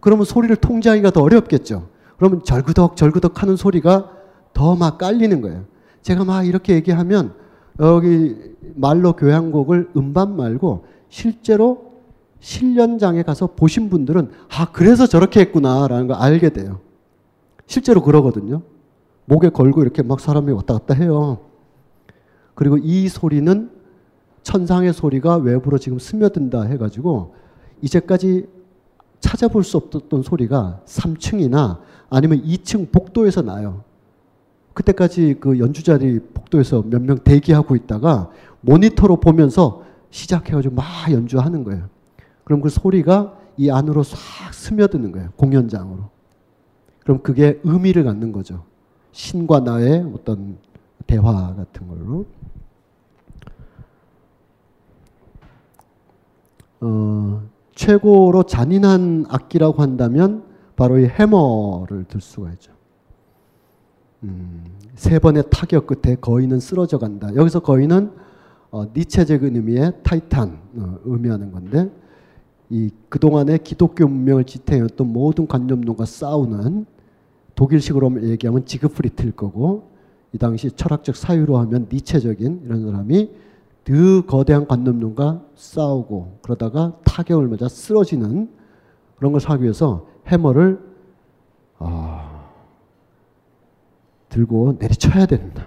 그러면 0.01 0.25
소리를 0.25 0.55
통제하기가 0.57 1.11
더 1.11 1.23
어렵겠죠. 1.23 1.87
그러면 2.17 2.43
절구덕 2.45 2.97
절구덕 2.97 3.43
하는 3.43 3.55
소리가 3.57 4.11
더 4.55 4.75
막 4.77 4.99
깔리는 4.99 5.41
거예요. 5.41 5.65
제가 6.03 6.25
막 6.25 6.43
이렇게 6.43 6.75
얘기하면 6.75 7.35
여기 7.81 8.37
말로 8.75 9.15
교향곡을 9.15 9.91
음반 9.97 10.37
말고 10.37 10.85
실제로 11.09 11.93
실련장에 12.41 13.23
가서 13.23 13.47
보신 13.47 13.89
분들은 13.89 14.31
아 14.51 14.73
그래서 14.73 15.07
저렇게 15.07 15.41
했구나라는 15.41 16.09
걸 16.09 16.17
알게 16.17 16.51
돼요. 16.51 16.81
실제로 17.67 18.03
그러거든요. 18.03 18.63
목에 19.27 19.49
걸고 19.49 19.83
이렇게 19.83 20.03
막 20.03 20.21
사람이 20.21 20.51
왔다 20.53 20.75
갔다 20.75 20.95
해요. 20.95 21.39
그리고 22.55 22.77
이 22.79 23.09
소리는 23.09 23.71
천상의 24.43 24.93
소리가 24.93 25.37
외부로 25.37 25.79
지금 25.79 25.99
스며든다 25.99 26.63
해가지고 26.63 27.35
이제까지 27.81 28.49
찾아볼 29.21 29.63
수 29.63 29.77
없었던 29.77 30.23
소리가 30.23 30.81
3층이나 30.85 31.79
아니면 32.11 32.43
2층 32.43 32.91
복도에서 32.91 33.43
나요. 33.43 33.85
그때까지 34.75 35.37
그 35.41 35.59
연주자들이 35.59 36.21
복도에서 36.35 36.83
몇 36.83 37.03
명 37.03 37.19
대기하고 37.19 37.77
있다가 37.77 38.31
모니터로 38.61 39.21
보면서 39.21 39.83
시작해가지고 40.11 40.75
막 40.75 40.85
연주하는 41.11 41.65
거예요. 41.65 41.89
그럼 42.45 42.61
그 42.61 42.69
소리가 42.69 43.37
이 43.57 43.71
안으로 43.71 44.03
싹 44.03 44.19
스며드는 44.53 45.13
거예요. 45.13 45.31
공연장으로. 45.37 46.11
그럼 47.01 47.23
그게 47.23 47.61
의미를 47.65 48.05
갖는 48.05 48.33
거죠. 48.33 48.65
신과 49.13 49.61
나의 49.61 50.11
어떤 50.15 50.59
대화 51.07 51.55
같은 51.55 51.89
걸로. 51.89 52.25
어, 56.81 57.43
최고로 57.75 58.45
잔인한 58.45 59.25
악기라고 59.29 59.83
한다면 59.83 60.45
바로 60.77 60.99
이 60.99 61.05
해머를 61.07 62.05
들 62.05 62.21
수가 62.21 62.51
있죠. 62.53 62.73
음, 64.25 64.65
세 64.95 65.19
번의 65.19 65.45
타격 65.51 65.87
끝에 65.87 66.17
거인은 66.17 66.61
쓰러져 66.61 66.99
간다. 66.99 67.35
여기서 67.35 67.61
거인은 67.61 68.13
어, 68.71 68.87
니체적인 68.95 69.57
의미의 69.57 69.93
타이탄 70.03 70.59
어, 70.77 70.99
의미하는 71.05 71.53
건데 71.53 71.91
이 72.71 72.91
그동안의 73.11 73.59
기독교 73.65 74.07
문명을 74.07 74.45
지탱했던 74.45 75.07
모든 75.13 75.47
관념론과 75.47 76.07
싸우는 76.07 76.87
독일식으로 77.55 78.31
얘기하면 78.31 78.65
지그프리트일 78.65 79.33
거고 79.33 79.91
이 80.33 80.39
당시 80.39 80.71
철학적 80.71 81.17
사유로 81.17 81.59
하면 81.59 81.87
니체적인 81.93 82.63
이런 82.65 82.83
사람이 82.87 83.31
그 83.85 84.25
거대한 84.27 84.67
관념론과 84.67 85.43
싸우고 85.55 86.39
그러다가 86.41 86.97
타격을 87.05 87.49
맞아 87.49 87.69
쓰러지는 87.69 88.49
그런 89.17 89.33
걸 89.33 89.41
사기 89.41 89.65
위해서 89.65 90.07
해머를 90.27 90.81
아, 91.79 92.32
들고 94.33 94.77
내리쳐야 94.81 95.27
된다. 95.27 95.67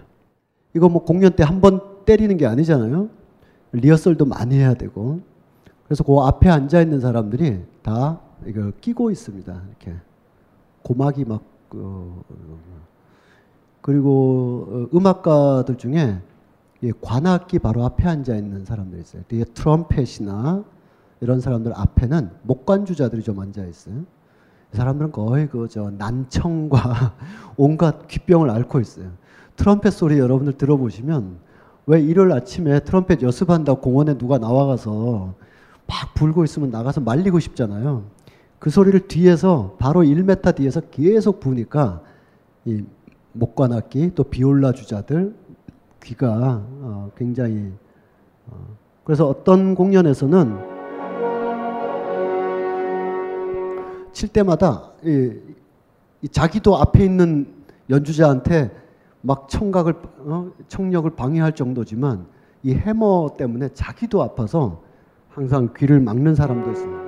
이거 0.74 0.89
뭐 0.89 1.03
공연 1.05 1.36
때 1.36 1.43
한 1.43 1.62
번 1.62 1.79
때리는 2.05 2.36
게 2.38 2.45
아니잖아요. 2.45 3.10
리허설도 3.72 4.25
많이 4.25 4.55
해야 4.57 4.74
되고. 4.74 5.22
그래서 5.86 6.03
그 6.03 6.17
앞에 6.19 6.50
앉아 6.50 6.81
있는 6.81 7.00
사람들이 7.00 7.63
다 7.84 8.19
이거 8.45 8.72
끼고 8.81 9.12
있습니다. 9.12 9.62
이렇게 9.69 9.95
고막이 10.84 11.25
막 11.25 11.41
그, 11.69 12.22
그리고 13.81 14.67
어, 14.91 14.98
음악가들 14.98 15.77
중에 15.77 16.19
관악기 17.01 17.60
바로 17.60 17.84
앞에 17.86 18.07
앉아 18.07 18.36
있는 18.36 18.65
사람들 18.65 19.00
있어요. 19.00 19.24
트럼펫이나 19.53 20.63
이런 21.22 21.39
사람들 21.39 21.72
앞에는 21.75 22.29
목관주자들이 22.43 23.24
좀 23.24 23.39
앉아 23.39 23.65
있어요. 23.65 24.03
이 24.75 24.77
사람들은 24.77 25.13
거의 25.13 25.48
그 25.48 25.67
저 25.70 25.89
난청과 25.98 27.13
온갖 27.55 28.08
귀병을 28.10 28.50
앓고 28.50 28.82
있어요. 28.82 29.08
트럼펫 29.55 29.94
소리 29.94 30.20
여러분들 30.20 30.58
들어보시면 30.58 31.38
왜 31.86 32.01
일요일 32.01 32.34
아침에 32.34 32.82
트럼펫 32.82 33.22
연습한다고 33.22 33.79
공원에 33.79 34.17
누가 34.17 34.38
나와가서 34.38 35.34
막 35.88 36.13
불고 36.13 36.44
있으면 36.44 36.72
나가서 36.72 37.00
말리고 37.00 37.39
싶잖아요. 37.39 38.03
그 38.60 38.70
소리를 38.70 39.08
뒤에서 39.08 39.75
바로 39.79 40.01
1m 40.01 40.55
뒤에서 40.55 40.82
계속 40.91 41.39
부니까 41.39 42.01
이 42.65 42.84
목관악기 43.32 44.12
또 44.13 44.25
비올라 44.25 44.74
주자들 44.74 45.34
귀가 46.03 46.62
어, 46.82 47.12
굉장히 47.15 47.72
어, 48.48 48.58
그래서 49.05 49.25
어떤 49.25 49.74
공연에서는 49.74 50.75
칠 54.15 54.29
때마다 54.29 54.93
이, 55.03 55.34
이 56.22 56.29
자기도 56.29 56.77
앞에 56.77 57.03
있는 57.03 57.53
연주자한테 57.89 58.72
막 59.19 59.50
청각을 59.50 59.93
어, 60.19 60.51
청력을 60.69 61.10
방해할 61.12 61.53
정도지만 61.53 62.25
이 62.63 62.74
해머 62.74 63.36
때문에 63.38 63.69
자기도 63.74 64.24
아파서 64.24 64.81
항상 65.29 65.74
귀를 65.75 66.00
막는 66.00 66.34
사람도 66.34 66.72
있습니다. 66.72 67.04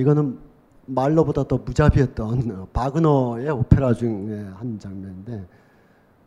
이거는 0.00 0.38
말로보다 0.86 1.44
더 1.44 1.58
무자비했던 1.58 2.50
어, 2.50 2.68
바그너의 2.72 3.50
오페라 3.50 3.92
중에 3.94 4.48
한 4.56 4.78
장면인데 4.78 5.46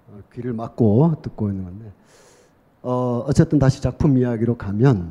어, 0.08 0.20
귀를 0.34 0.54
막고 0.54 1.16
듣고 1.22 1.50
있는 1.50 1.66
건데 1.66 1.92
어, 2.84 3.26
어쨌든 3.28 3.60
다시 3.60 3.82
작품 3.82 4.18
이야기로 4.18 4.58
가면 4.58 5.10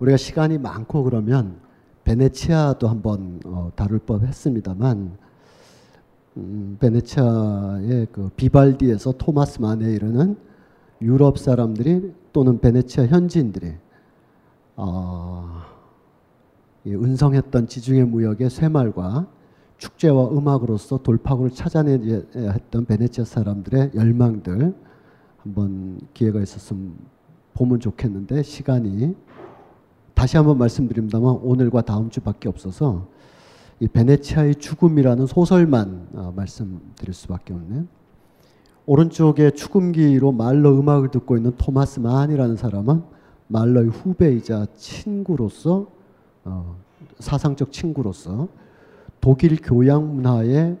우리가 0.00 0.16
시간이 0.16 0.58
많고 0.58 1.04
그러면 1.04 1.56
베네치아도 2.04 2.88
한번 2.88 3.40
어, 3.44 3.70
다룰 3.76 3.98
법했습니다만 3.98 5.18
음, 6.38 6.76
베네치아의 6.80 8.08
그 8.12 8.30
비발디에서 8.36 9.12
토마스 9.12 9.60
만에 9.60 9.92
이르는 9.92 10.36
유럽 11.02 11.38
사람들이 11.38 12.12
또는 12.32 12.60
베네치아 12.60 13.06
현지인들이 13.06 13.74
어, 14.76 15.62
은성했던 16.86 17.66
지중해 17.66 18.04
무역의 18.04 18.50
쇠말과 18.50 19.26
축제와 19.78 20.30
음악으로서 20.30 20.98
돌파구를 20.98 21.50
찾아내야 21.50 22.22
했던 22.34 22.84
베네치아 22.84 23.24
사람들의 23.24 23.92
열망들 23.94 24.74
한번 25.38 26.00
기회가 26.14 26.40
있었으면 26.40 26.94
보면 27.54 27.80
좋겠는데 27.80 28.42
시간이 28.42 29.16
다시 30.14 30.36
한번 30.36 30.58
말씀드립니다만 30.58 31.40
오늘과 31.42 31.82
다음 31.82 32.10
주밖에 32.10 32.48
없어서 32.48 33.08
이 33.80 33.88
베네치아의 33.88 34.56
죽음이라는 34.56 35.26
소설만 35.26 36.08
어, 36.14 36.32
말씀드릴 36.34 37.12
수밖에 37.12 37.52
없네요. 37.52 37.84
오른쪽에 38.86 39.50
죽음기로 39.50 40.32
말로 40.32 40.78
음악을 40.78 41.10
듣고 41.10 41.36
있는 41.36 41.52
토마스 41.56 42.00
만이라는 42.00 42.56
사람은 42.56 43.15
말러의 43.48 43.88
후배이자 43.88 44.66
친구로서 44.76 45.86
어, 46.44 46.76
사상적 47.18 47.72
친구로서 47.72 48.48
독일 49.20 49.58
교양 49.62 50.16
문화의 50.16 50.76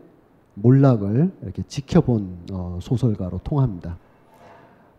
몰락을 0.54 1.30
이렇게 1.42 1.62
지켜본 1.62 2.46
어, 2.52 2.78
소설가로 2.80 3.40
통합니다. 3.44 3.98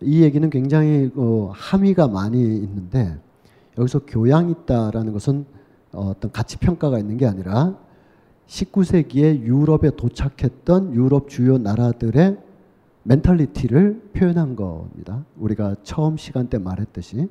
이 0.02 0.22
얘기는 0.22 0.48
굉장히 0.50 1.12
어, 1.16 1.52
함의가 1.54 2.08
많이 2.08 2.40
있는데 2.40 3.18
여기서 3.78 4.02
교양 4.06 4.50
있다라는 4.50 5.14
것은 5.14 5.46
어떤 5.94 6.32
가치 6.32 6.58
평가가 6.58 7.00
있는 7.00 7.18
게 7.18 7.26
아니라 7.26 7.76
19세기에 8.48 9.42
유럽에 9.42 9.96
도착했던 9.96 10.94
유럽 10.94 11.30
주요 11.30 11.58
나라들의 11.58 12.38
mentality를 13.04 14.12
표현한 14.14 14.56
겁니다. 14.56 15.26
우리가 15.38 15.76
처음 15.84 16.18
시간 16.18 16.48
때 16.48 16.58
말했듯이 16.58 17.30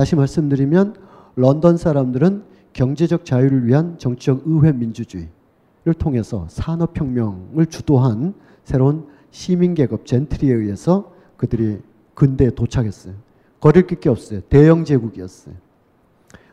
다시 0.00 0.16
말씀드리면 0.16 0.94
런던 1.36 1.76
사람들은 1.76 2.42
경제적 2.72 3.26
자유를 3.26 3.66
위한 3.66 3.98
정치적 3.98 4.44
의회 4.46 4.72
민주주의를 4.72 5.92
통해서 5.98 6.46
산업혁명을 6.48 7.66
주도한 7.66 8.32
새로운 8.64 9.06
시민계급 9.30 10.06
젠트리에 10.06 10.54
의해서 10.54 11.12
그들이 11.36 11.82
근대에 12.14 12.48
도착했어요. 12.48 13.12
꺼릴 13.60 13.86
게 13.86 14.08
없어요. 14.08 14.40
대영 14.48 14.86
제국이었어요. 14.86 15.54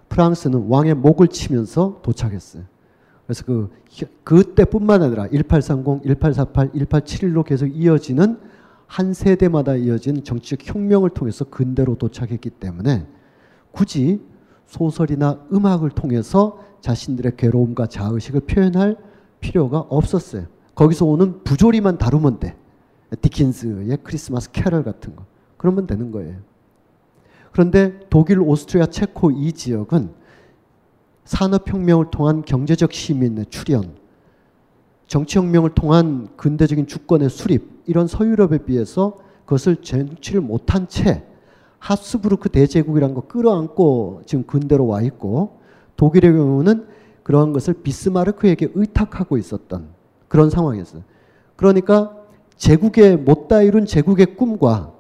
프랑스는 0.10 0.67
왕의 0.67 0.95
목을 0.95 1.29
치면서 1.29 2.01
도착했어요. 2.03 2.63
그래서 3.27 3.45
그 3.45 3.69
그때뿐만 4.25 5.03
아니라 5.03 5.29
1830, 5.29 6.03
1848, 6.03 6.71
1871로 6.71 7.45
계속 7.45 7.67
이어지는 7.67 8.39
한 8.88 9.13
세대마다 9.13 9.77
이어진 9.77 10.21
정치적 10.21 10.67
혁명을 10.67 11.12
통해서 11.12 11.45
근대로 11.45 11.95
도착했기 11.95 12.49
때문에 12.49 13.07
굳이 13.77 14.19
소설이나 14.65 15.39
음악을 15.53 15.91
통해서 15.91 16.63
자신들의 16.81 17.33
괴로움과 17.37 17.85
자의식을 17.85 18.41
표현할 18.41 18.97
필요가 19.39 19.81
없었어요. 19.81 20.47
거기서 20.73 21.05
오는 21.05 21.43
부조리만 21.43 21.99
다루면 21.99 22.39
돼. 22.39 22.57
디킨스의 23.21 23.99
크리스마스 24.03 24.51
캐럴 24.51 24.83
같은 24.83 25.15
거. 25.15 25.25
그러면 25.57 25.85
되는 25.85 26.11
거예요. 26.11 26.37
그런데 27.51 27.99
독일, 28.09 28.39
오스트리아, 28.39 28.87
체코 28.87 29.29
이 29.29 29.53
지역은 29.53 30.09
산업혁명을 31.25 32.09
통한 32.09 32.41
경제적 32.43 32.91
시민의 32.91 33.45
출현, 33.47 33.95
정치혁명을 35.05 35.75
통한 35.75 36.29
근대적인 36.35 36.87
주권의 36.87 37.29
수립, 37.29 37.83
이런 37.85 38.07
서유럽에 38.07 38.65
비해서 38.65 39.17
그것을 39.45 39.77
쟁취를 39.77 40.41
못한 40.41 40.87
채 40.87 41.27
하스부르크 41.79 42.49
대제국이라는 42.49 43.15
거 43.15 43.21
끌어안고 43.21 44.23
지금 44.25 44.45
근대로 44.45 44.87
와 44.87 45.01
있고 45.01 45.57
독일의 45.95 46.33
경우는 46.33 46.85
그러한 47.23 47.53
것을 47.53 47.75
비스마르크에게 47.75 48.69
의탁하고 48.73 49.37
있었던 49.37 49.87
그런 50.27 50.49
상황이었어요. 50.49 51.03
그러니까 51.55 52.15
제국의 52.55 53.17
못다 53.17 53.61
이룬 53.61 53.85
제국의 53.85 54.35
꿈과 54.37 54.93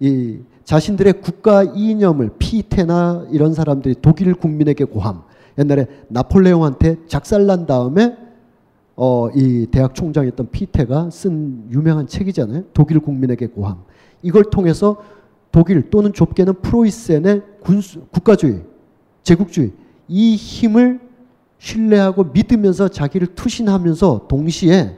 이 0.00 0.40
자신들의 0.64 1.22
국가 1.22 1.62
이념을 1.62 2.32
피테나 2.38 3.28
이런 3.30 3.54
사람들이 3.54 3.96
독일 4.02 4.34
국민에게 4.34 4.84
고함. 4.84 5.22
옛날에 5.58 5.86
나폴레옹한테 6.08 7.06
작살난 7.06 7.66
다음에 7.66 8.16
어, 8.94 9.30
이 9.34 9.66
대학 9.70 9.94
총장이었던 9.94 10.50
피테가 10.50 11.10
쓴 11.10 11.68
유명한 11.70 12.06
책이잖아요. 12.06 12.64
독일 12.74 13.00
국민에게 13.00 13.46
고함. 13.46 13.78
이걸 14.22 14.44
통해서 14.50 14.98
독일 15.50 15.90
또는 15.90 16.12
좁게는 16.12 16.60
프로이센의 16.62 17.42
군수, 17.60 18.00
국가주의, 18.10 18.62
제국주의 19.22 19.72
이 20.08 20.36
힘을 20.36 21.00
신뢰하고 21.58 22.24
믿으면서 22.24 22.88
자기를 22.88 23.34
투신하면서 23.34 24.26
동시에 24.28 24.96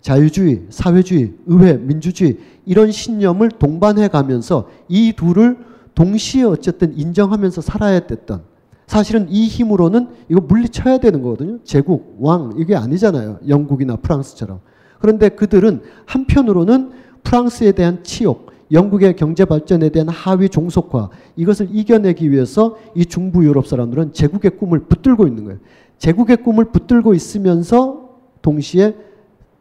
자유주의, 0.00 0.66
사회주의, 0.70 1.34
의회, 1.46 1.74
민주주의 1.74 2.38
이런 2.64 2.90
신념을 2.90 3.50
동반해 3.50 4.08
가면서 4.08 4.68
이 4.88 5.12
둘을 5.12 5.58
동시에 5.94 6.44
어쨌든 6.44 6.96
인정하면서 6.96 7.60
살아야 7.60 8.00
됐던 8.00 8.42
사실은 8.86 9.26
이 9.28 9.46
힘으로는 9.46 10.08
이거 10.28 10.40
물리쳐야 10.40 10.98
되는 10.98 11.22
거거든요. 11.22 11.58
제국, 11.62 12.16
왕 12.18 12.54
이게 12.56 12.74
아니잖아요. 12.74 13.38
영국이나 13.46 13.96
프랑스처럼. 13.96 14.60
그런데 14.98 15.28
그들은 15.28 15.82
한편으로는 16.06 16.90
프랑스에 17.22 17.72
대한 17.72 18.02
치욕, 18.02 18.49
영국의 18.72 19.16
경제 19.16 19.44
발전에 19.44 19.88
대한 19.88 20.08
하위 20.08 20.48
종속화 20.48 21.10
이것을 21.36 21.68
이겨내기 21.72 22.30
위해서 22.30 22.76
이 22.94 23.04
중부 23.04 23.44
유럽 23.44 23.66
사람들은 23.66 24.12
제국의 24.12 24.52
꿈을 24.52 24.80
붙들고 24.80 25.26
있는 25.26 25.44
거예요. 25.44 25.58
제국의 25.98 26.38
꿈을 26.38 26.66
붙들고 26.66 27.14
있으면서 27.14 28.10
동시에 28.42 28.94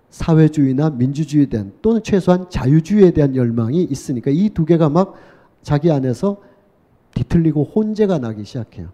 사회주의나 0.09 0.91
민주주의에 0.91 1.47
대한 1.47 1.71
또는 1.81 2.01
최소한 2.03 2.49
자유주의에 2.49 3.11
대한 3.11 3.35
열망이 3.35 3.83
있으니까 3.83 4.31
이 4.31 4.49
두 4.49 4.65
개가 4.65 4.89
막 4.89 5.15
자기 5.61 5.91
안에서 5.91 6.37
뒤틀리고 7.13 7.63
혼재가 7.63 8.19
나기 8.19 8.43
시작해요. 8.43 8.89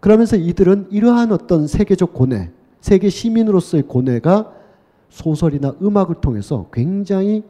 그러면서 0.00 0.36
이들은 0.36 0.88
이러한 0.90 1.32
어떤 1.32 1.66
세계적 1.66 2.12
고뇌, 2.12 2.50
세계 2.80 3.08
시민으로서의 3.08 3.84
고뇌가 3.84 4.52
소설이나 5.08 5.74
음악을 5.80 6.16
통해서 6.20 6.66
굉장히 6.72 7.42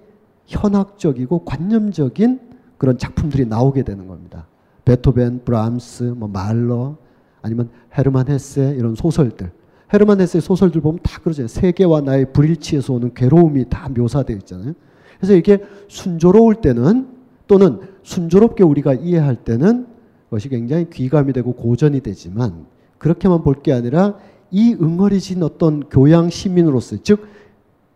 현학적이고 0.46 1.44
관념적인 1.44 2.40
그런 2.78 2.98
작품들이 2.98 3.46
나오게 3.46 3.82
되는 3.82 4.06
겁니다. 4.08 4.46
베토벤, 4.84 5.42
브람스, 5.44 6.14
뭐 6.16 6.28
말러, 6.28 6.96
아니면 7.42 7.70
헤르만 7.96 8.28
헤세 8.28 8.74
이런 8.78 8.94
소설들. 8.94 9.50
헤르만 9.92 10.20
헤세의 10.20 10.42
소설들 10.42 10.80
보면 10.80 10.98
다 11.02 11.20
그러잖아요. 11.20 11.48
세계와 11.48 12.00
나의 12.02 12.32
불일치에서 12.32 12.94
오는 12.94 13.14
괴로움이 13.14 13.68
다 13.68 13.88
묘사되어 13.88 14.36
있잖아요. 14.38 14.72
그래서 15.18 15.34
이게 15.34 15.58
순조로울 15.88 16.56
때는 16.56 17.08
또는 17.46 17.80
순조롭게 18.02 18.64
우리가 18.64 18.94
이해할 18.94 19.36
때는 19.36 19.86
그것이 20.24 20.48
굉장히 20.48 20.88
귀감이 20.90 21.32
되고 21.32 21.52
고전이 21.52 22.00
되지만 22.00 22.66
그렇게만 22.98 23.42
볼 23.42 23.62
게 23.62 23.72
아니라 23.72 24.16
이 24.50 24.74
응어리진 24.80 25.42
어떤 25.42 25.80
교양 25.88 26.30
시민으로서 26.30 26.96
즉 27.02 27.26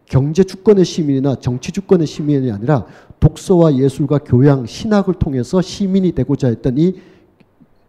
경제 0.08 0.42
주권의 0.42 0.84
시민이나 0.84 1.34
정치 1.36 1.70
주권의 1.70 2.06
시민이 2.06 2.50
아니라 2.50 2.86
독서와 3.20 3.76
예술과 3.76 4.18
교양, 4.18 4.64
신학을 4.64 5.14
통해서 5.14 5.60
시민이 5.60 6.12
되고자 6.12 6.48
했던 6.48 6.78
이 6.78 6.94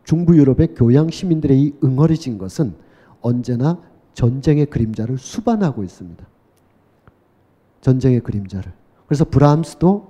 중부 0.04 0.38
유럽의 0.38 0.76
교양 0.76 1.10
시민들의 1.10 1.62
이 1.62 1.74
응어리진 1.84 2.38
것은 2.38 2.74
언제나 3.22 3.82
전쟁의 4.14 4.66
그림자를 4.66 5.18
수반하고 5.18 5.84
있습니다. 5.84 6.26
전쟁의 7.82 8.20
그림자를. 8.22 8.72
그래서 9.08 9.24
브람스도 9.24 10.10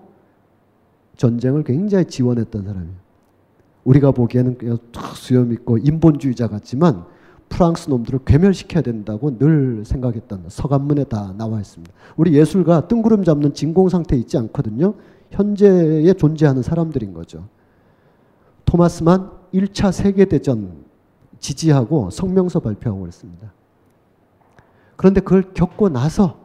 전쟁을 1.15 1.63
굉장히 1.63 2.05
지원했던 2.05 2.65
사람이에요. 2.65 2.95
우리가 3.83 4.11
보기에는 4.11 4.57
그냥 4.57 4.77
수염 5.13 5.51
있고 5.53 5.77
인본주의자 5.77 6.47
같지만 6.47 7.05
프랑스 7.49 7.89
놈들을 7.89 8.19
괴멸시켜야 8.25 8.81
된다고 8.81 9.37
늘 9.37 9.83
생각했던 9.83 10.45
서간문에 10.47 11.05
다 11.05 11.33
나와 11.37 11.59
있습니다. 11.59 11.91
우리 12.15 12.33
예술가 12.33 12.87
뜬구름 12.87 13.23
잡는 13.23 13.53
진공 13.53 13.89
상태에 13.89 14.17
있지 14.19 14.37
않거든요. 14.37 14.93
현재에 15.31 16.13
존재하는 16.13 16.61
사람들인 16.61 17.13
거죠. 17.13 17.47
토마스만 18.65 19.31
1차 19.53 19.91
세계대전 19.91 20.85
지지하고 21.39 22.09
성명서 22.11 22.59
발표하고 22.59 23.01
그랬습니다. 23.01 23.51
그런데 24.95 25.21
그걸 25.21 25.53
겪고 25.53 25.89
나서 25.89 26.37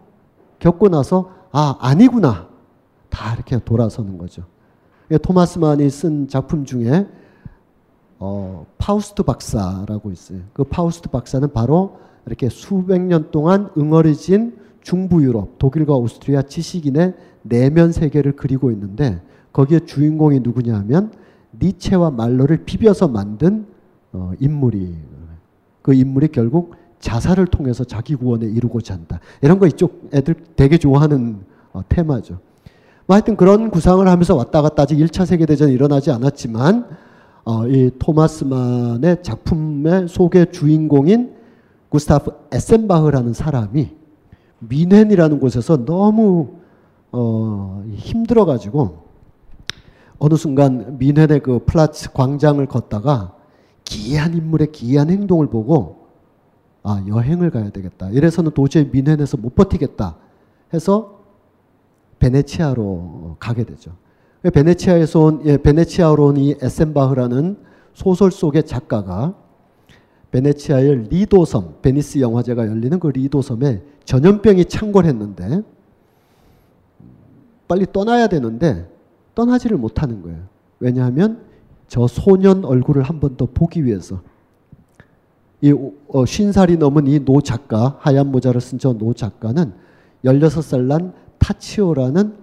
겪고 0.59 0.89
나서 0.89 1.31
아 1.53 1.77
아니구나 1.81 2.49
다 3.11 3.35
이렇게 3.35 3.59
돌아서는 3.59 4.17
거죠. 4.17 4.45
토마스만이 5.23 5.91
쓴 5.91 6.29
작품 6.29 6.65
중에 6.65 7.07
어, 8.27 8.65
파우스트 8.79 9.23
박사라고 9.23 10.11
있어요. 10.11 10.39
그 10.55 10.65
파우스트 10.65 11.11
박사는 11.11 11.53
바로 11.53 11.99
이렇게 12.25 12.49
수백 12.49 13.03
년 13.03 13.31
동안 13.31 13.69
응어리진 13.77 14.57
중부 14.81 15.23
유럽, 15.23 15.59
독일과 15.59 15.95
오스트리아 15.95 16.41
지식인의 16.41 17.15
내면 17.43 17.93
세계를 17.93 18.33
그리고 18.37 18.71
있는데 18.71 19.21
거기에 19.53 19.81
주인공이 19.81 20.41
누구냐 20.41 20.75
하면 20.79 21.13
니체와 21.61 22.13
말러를 22.13 22.65
비벼서 22.65 23.09
만든 23.09 23.67
어, 24.15 24.33
인물이 24.41 24.97
그 25.83 25.93
인물이 25.93 26.29
결국 26.29 26.77
자살을 27.01 27.47
통해서 27.49 27.85
자기 27.85 28.15
구원에 28.15 28.47
이루고자 28.47 28.95
한다. 28.95 29.21
이런 29.43 29.59
거 29.59 29.67
이쪽 29.67 30.09
애들 30.15 30.35
되게 30.57 30.79
좋아하는 30.79 31.41
어, 31.75 31.83
테마죠. 31.91 32.39
뭐 33.07 33.17
하여튼 33.17 33.37
그런 33.37 33.71
구상을 33.71 34.09
하면서 34.09 34.35
왔다 34.35 34.63
갔다 34.63 34.85
아직 34.85 34.97
1차 34.97 35.27
세계대전이 35.27 35.75
일어나지 35.75 36.11
않았지만 36.11 37.04
어, 37.45 37.67
이 37.67 37.91
토마스만의 37.99 39.23
작품의 39.23 40.09
속의 40.09 40.53
주인공인 40.53 41.37
구스타프 41.91 42.33
에센바흐라는 42.53 43.35
사람이 43.35 43.91
뮌헨이라는 44.61 45.41
곳에서 45.41 45.85
너무 45.85 46.55
어, 47.13 47.85
힘들어가지고 47.93 49.05
어느 50.19 50.35
순간 50.37 50.97
미넨의 50.99 51.41
그 51.41 51.65
Platz 51.67 52.13
광장을 52.13 52.65
걷다가 52.67 53.35
기이한 53.85 54.35
인물의 54.35 54.73
기이한 54.73 55.11
행동을 55.11 55.49
보고 55.49 56.05
아 56.83 57.05
여행을 57.07 57.51
가야 57.51 57.71
되겠다. 57.71 58.11
이래서는 58.11 58.53
도저히 58.53 58.89
뮌헨에서 58.91 59.37
못 59.37 59.55
버티겠다 59.55 60.17
해서 60.73 61.21
베네치아로 62.19 63.37
가게 63.39 63.65
되죠. 63.65 63.93
베네치아에서 64.51 65.21
온 65.21 65.43
예, 65.47 65.57
베네치아로 65.57 66.27
온 66.27 66.37
이 66.37 66.55
에센바흐라는 66.61 67.57
소설 67.95 68.31
속의 68.31 68.65
작가가 68.65 69.35
베네치아의 70.33 71.09
리도섬, 71.11 71.77
베니스 71.81 72.19
영화제가 72.19 72.67
열리는 72.67 72.99
그 72.99 73.07
리도섬에 73.09 73.83
전염병이 74.05 74.65
창궐했는데 74.67 75.63
빨리 77.69 77.87
떠나야 77.91 78.27
되는데 78.27 78.89
떠나지를 79.35 79.79
못하는 79.79 80.23
거예요. 80.23 80.39
왜냐하면 80.81 81.41
저 81.89 82.07
소년 82.07 82.65
얼굴을 82.65 83.03
한 83.05 83.21
번 83.21 83.37
더 83.37 83.47
보기 83.47 83.85
위해서 83.85 84.21
이 85.63 85.73
어, 86.09 86.27
쉰살이 86.27 86.77
넘은 86.77 87.07
이 87.07 87.21
노 87.25 87.41
작가 87.41 87.97
하얀 88.01 88.31
모자를 88.31 88.61
쓴 88.61 88.79
저 88.79 88.93
노 88.93 89.15
작가는 89.15 89.73
16살 90.25 90.83
난 90.83 91.13
타치오라는 91.39 92.35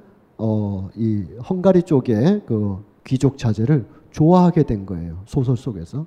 어, 0.44 0.90
이 0.96 1.24
헝가리 1.48 1.84
쪽의 1.84 2.42
그 2.48 2.84
귀족 3.06 3.38
자제를 3.38 3.86
좋아하게 4.10 4.64
된 4.64 4.86
거예요. 4.88 5.22
소설 5.26 5.56
속에서. 5.56 6.06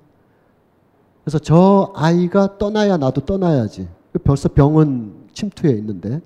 그래서 1.22 1.38
저 1.38 1.92
아이가 1.94 2.58
떠나야 2.58 2.96
나도 2.96 3.20
떠나야지. 3.22 3.88
벌써 4.24 4.48
병은 4.48 5.28
침투해 5.32 5.72
있는데 5.74 6.20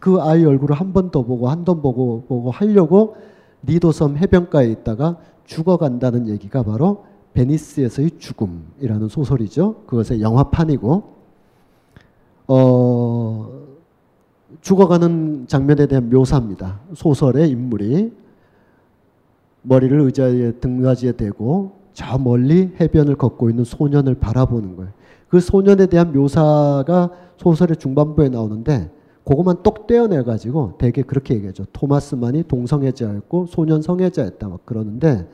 그 0.00 0.18
아이 0.20 0.44
얼굴을 0.44 0.76
한 0.76 0.92
번 0.92 1.10
더 1.10 1.22
보고 1.22 1.48
한 1.48 1.64
번 1.64 1.80
보고 1.82 2.24
보고 2.28 2.50
하려고 2.50 3.16
리도섬 3.62 4.16
해변가에 4.18 4.68
있다가 4.70 5.16
죽어간다는 5.44 6.28
얘기가 6.28 6.62
바로 6.62 7.04
베니스에서의 7.32 8.12
죽음이라는 8.18 9.08
소설이죠. 9.08 9.82
그것의 9.86 10.20
영화판이고 10.20 11.02
어 12.48 13.53
죽어가는 14.60 15.46
장면에 15.46 15.86
대한 15.86 16.10
묘사입니다. 16.10 16.80
소설의 16.94 17.50
인물이 17.50 18.12
머리를 19.62 19.98
의자에 20.00 20.52
등받이에 20.52 21.12
대고 21.12 21.72
저 21.92 22.18
멀리 22.18 22.72
해변을 22.80 23.16
걷고 23.16 23.50
있는 23.50 23.64
소년을 23.64 24.16
바라보는 24.16 24.76
거예요. 24.76 24.92
그 25.28 25.40
소년에 25.40 25.86
대한 25.86 26.12
묘사가 26.12 27.10
소설의 27.38 27.76
중반부에 27.76 28.28
나오는데 28.28 28.90
그것만 29.24 29.62
똑 29.62 29.86
떼어내 29.86 30.22
가지고 30.22 30.74
되게 30.78 31.02
그렇게 31.02 31.34
얘기하죠. 31.34 31.64
토마스만이 31.72 32.44
동성애자였고 32.44 33.46
소년 33.46 33.80
성애자였다 33.80 34.48
막 34.48 34.66
그러는데 34.66 35.26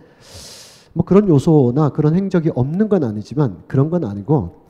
뭐 0.92 1.04
그런 1.04 1.28
요소나 1.28 1.90
그런 1.90 2.14
행적이 2.14 2.50
없는 2.54 2.88
건 2.88 3.04
아니지만 3.04 3.58
그런 3.66 3.90
건 3.90 4.04
아니고 4.04 4.60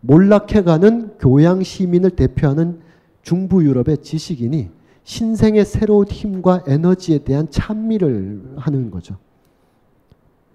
몰락해가는 0.00 1.18
교양 1.18 1.62
시민을 1.62 2.10
대표하는 2.10 2.80
중부 3.22 3.64
유럽의 3.64 3.98
지식인이 3.98 4.70
신생의 5.04 5.64
새로운 5.64 6.06
힘과 6.06 6.64
에너지에 6.66 7.18
대한 7.18 7.50
찬미를 7.50 8.54
하는 8.56 8.90
거죠. 8.90 9.16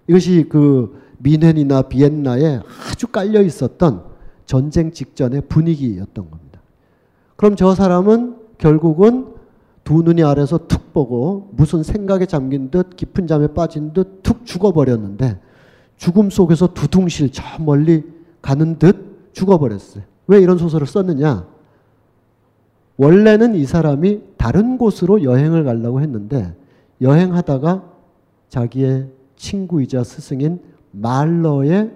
이것이 0.06 0.46
그 0.48 1.00
미넨이나 1.18 1.82
비엔나에 1.82 2.60
아주 2.90 3.08
깔려 3.08 3.42
있었던 3.42 4.04
전쟁 4.44 4.92
직전의 4.92 5.42
분위기였던 5.48 6.30
겁니다. 6.30 6.60
그럼 7.36 7.56
저 7.56 7.74
사람은 7.74 8.36
결국은 8.58 9.34
두 9.84 10.02
눈이 10.02 10.22
아래서 10.24 10.58
툭 10.66 10.92
보고 10.92 11.50
무슨 11.52 11.82
생각에 11.82 12.26
잠긴 12.26 12.70
듯 12.70 12.96
깊은 12.96 13.26
잠에 13.26 13.48
빠진 13.48 13.92
듯 13.92 14.22
툭 14.22 14.44
죽어버렸는데 14.46 15.38
죽음 15.96 16.30
속에서 16.30 16.72
두둥실 16.72 17.30
저 17.32 17.42
멀리 17.62 18.04
가는 18.42 18.78
듯 18.78 19.32
죽어버렸어요. 19.32 20.04
왜 20.26 20.40
이런 20.40 20.58
소설을 20.58 20.86
썼느냐? 20.86 21.46
원래는 22.96 23.54
이 23.54 23.64
사람이 23.64 24.22
다른 24.36 24.78
곳으로 24.78 25.22
여행을 25.22 25.64
가려고 25.64 26.00
했는데 26.00 26.54
여행하다가 27.00 27.92
자기의 28.48 29.10
친구이자 29.36 30.02
스승인 30.02 30.60
말러의 30.92 31.92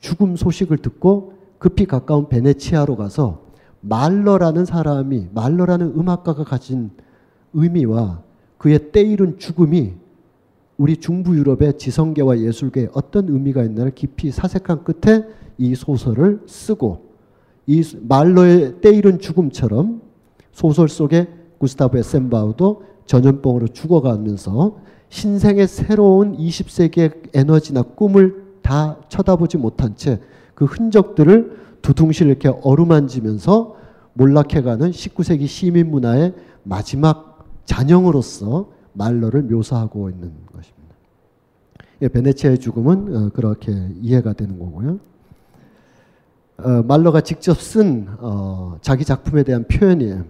죽음 0.00 0.36
소식을 0.36 0.78
듣고 0.78 1.34
급히 1.58 1.86
가까운 1.86 2.28
베네치아로 2.28 2.96
가서 2.96 3.42
말러라는 3.80 4.64
사람이 4.64 5.28
말러라는 5.32 5.94
음악가가 5.98 6.44
가진 6.44 6.90
의미와 7.54 8.22
그의 8.58 8.92
때이른 8.92 9.38
죽음이 9.38 9.94
우리 10.76 10.96
중부 10.96 11.36
유럽의 11.36 11.78
지성계와 11.78 12.40
예술계에 12.40 12.88
어떤 12.92 13.28
의미가 13.28 13.62
있나를 13.64 13.94
깊이 13.94 14.30
사색한 14.30 14.84
끝에 14.84 15.26
이 15.58 15.74
소설을 15.74 16.42
쓰고 16.46 17.09
이 17.70 17.82
말러의 18.00 18.80
때이른 18.80 19.18
죽음처럼 19.18 20.02
소설 20.52 20.88
속에 20.88 21.28
구스타브 21.58 21.98
에센바우도 21.98 22.82
전염병으로 23.06 23.68
죽어가면서 23.68 24.78
신생의 25.08 25.68
새로운 25.68 26.36
20세기의 26.36 27.30
에너지나 27.34 27.82
꿈을 27.82 28.44
다 28.62 28.98
쳐다보지 29.08 29.56
못한 29.58 29.94
채 29.96 30.20
그 30.60 30.66
흔적들을 30.66 31.56
두둥실 31.80 32.26
이렇게 32.26 32.50
어루만지면서 32.50 33.76
몰락해가는 34.12 34.90
19세기 34.90 35.46
시민 35.46 35.90
문화의 35.90 36.34
마지막 36.64 37.48
잔영으로서 37.64 38.70
말러를 38.92 39.44
묘사하고 39.44 40.10
있는 40.10 40.34
것입니다. 40.52 40.94
예, 42.02 42.08
베네치아의 42.08 42.58
죽음은 42.58 43.16
어, 43.16 43.28
그렇게 43.30 43.72
이해가 44.02 44.34
되는 44.34 44.58
거고요. 44.58 44.98
어, 46.62 46.82
말러가 46.82 47.20
직접 47.20 47.60
쓴 47.60 48.08
어, 48.18 48.76
자기 48.80 49.04
작품에 49.04 49.42
대한 49.42 49.64
표현이에요. 49.64 50.24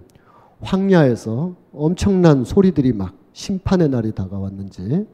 황야에서 0.61 1.55
엄청난 1.73 2.45
소리들이 2.45 2.93
막 2.93 3.15
심판의 3.33 3.89
날이 3.89 4.13
다가왔는지 4.13 5.07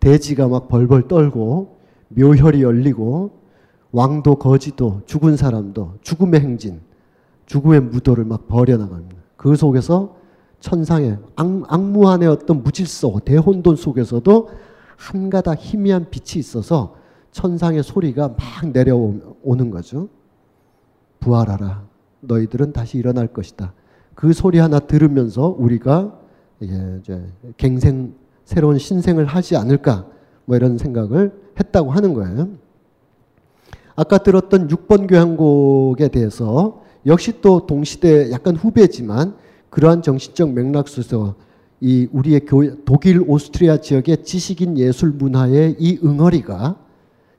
대지가 0.00 0.48
막 0.48 0.68
벌벌 0.68 1.08
떨고 1.08 1.76
묘혈이 2.08 2.62
열리고 2.62 3.30
왕도 3.92 4.36
거지도 4.36 5.02
죽은 5.06 5.36
사람도 5.36 5.94
죽음의 6.02 6.40
행진 6.40 6.80
죽음의 7.46 7.80
무도를 7.80 8.24
막 8.24 8.46
버려나갑니다. 8.46 9.16
그 9.36 9.56
속에서 9.56 10.16
천상의 10.60 11.18
악, 11.36 11.80
무한의 11.80 12.28
어떤 12.28 12.62
무질서 12.62 13.20
대혼돈 13.24 13.76
속에서도 13.76 14.50
한가닥 14.96 15.58
희미한 15.60 16.06
빛이 16.10 16.38
있어서 16.38 16.96
천상의 17.32 17.82
소리가 17.82 18.28
막 18.28 18.68
내려오는 18.72 19.70
거죠. 19.70 20.08
부활하라. 21.26 21.82
너희들은 22.20 22.72
다시 22.72 22.98
일어날 22.98 23.26
것이다. 23.26 23.72
그 24.14 24.32
소리 24.32 24.58
하나 24.58 24.78
들으면서 24.78 25.54
우리가 25.58 26.16
이제 26.60 27.26
갱생 27.56 28.14
새로운 28.44 28.78
신생을 28.78 29.26
하지 29.26 29.56
않을까 29.56 30.06
뭐 30.44 30.56
이런 30.56 30.78
생각을 30.78 31.32
했다고 31.58 31.90
하는 31.90 32.14
거예요. 32.14 32.48
아까 33.96 34.18
들었던 34.18 34.68
6번 34.68 35.08
교향곡에 35.08 36.08
대해서 36.08 36.82
역시 37.06 37.40
또 37.40 37.66
동시대 37.66 38.30
약간 38.30 38.54
후배지만 38.54 39.34
그러한 39.70 40.02
정신적 40.02 40.52
맥락 40.52 40.86
속에서 40.86 41.34
이 41.80 42.08
우리의 42.12 42.46
교, 42.46 42.84
독일 42.84 43.22
오스트리아 43.26 43.78
지역의 43.78 44.22
지식인 44.22 44.78
예술 44.78 45.10
문화의 45.10 45.76
이 45.78 45.98
응어리가 46.02 46.76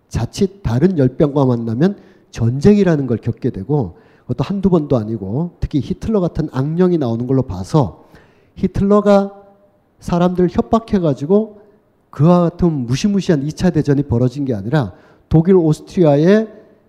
자칫 0.09 0.61
다른 0.61 0.97
열병과 0.97 1.45
만나면 1.45 1.97
전쟁이라는 2.31 3.07
걸 3.07 3.17
겪게 3.17 3.49
되고 3.49 3.97
그것도 4.21 4.43
한두 4.43 4.69
번도 4.69 4.97
아니고 4.97 5.57
특히 5.59 5.79
히틀러 5.79 6.19
같은 6.19 6.49
악령이 6.51 6.97
나오는 6.97 7.25
걸로 7.27 7.43
봐서 7.43 8.05
히틀러가 8.55 9.33
사람들 9.99 10.49
협박해가지고 10.51 11.61
그와 12.09 12.41
같은 12.41 12.85
무시무시한 12.85 13.45
2차 13.45 13.73
대전이 13.73 14.03
벌어진 14.03 14.45
게 14.45 14.53
아니라 14.53 14.93
독일 15.29 15.55
오스트리아에 15.55 16.47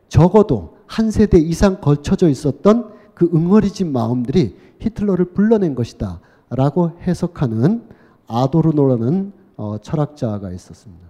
적어도 0.09 0.77
한 0.87 1.11
세대 1.11 1.38
이상 1.38 1.81
걸쳐져 1.81 2.29
있었던 2.29 2.92
그 3.14 3.31
응어리진 3.35 3.92
마음들이 3.92 4.57
히틀러를 4.81 5.27
불러낸 5.27 5.74
것이다. 5.74 6.20
라고 6.51 6.92
해석하는 7.03 7.83
아도르노라는 8.27 9.33
어, 9.57 9.77
철학자가 9.79 10.51
있었습니다. 10.53 11.07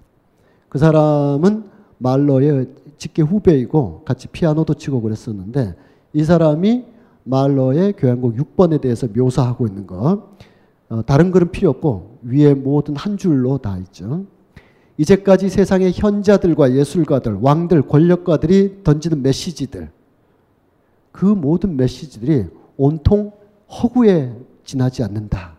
그 0.69 0.79
사람은 0.79 1.65
말러의 1.99 2.69
직계 2.97 3.23
후배이고 3.23 4.03
같이 4.05 4.29
피아노도 4.29 4.75
치고 4.75 5.01
그랬었는데 5.03 5.75
이 6.13 6.25
사람이 6.25 6.85
말러의 7.25 7.93
교향곡 7.95 8.37
6번에 8.37 8.81
대해서 8.81 9.07
묘사하고 9.07 9.67
있는 9.67 9.87
것. 9.87 10.23
어, 10.89 11.03
다른 11.05 11.31
글은 11.31 11.51
필요 11.51 11.71
없고 11.71 12.19
위에 12.23 12.55
모든 12.55 12.97
한 12.97 13.17
줄로 13.17 13.59
다 13.59 13.77
있죠. 13.79 14.25
이제까지 14.97 15.49
세상의 15.49 15.93
현자들과 15.95 16.73
예술가들, 16.73 17.39
왕들, 17.41 17.83
권력가들이 17.83 18.83
던지는 18.83 19.23
메시지들. 19.23 19.91
그 21.13 21.25
모든 21.25 21.77
메시지들이 21.77 22.47
온통 22.77 23.33
허구에 23.71 24.35
지나지 24.65 25.03
않는다. 25.03 25.59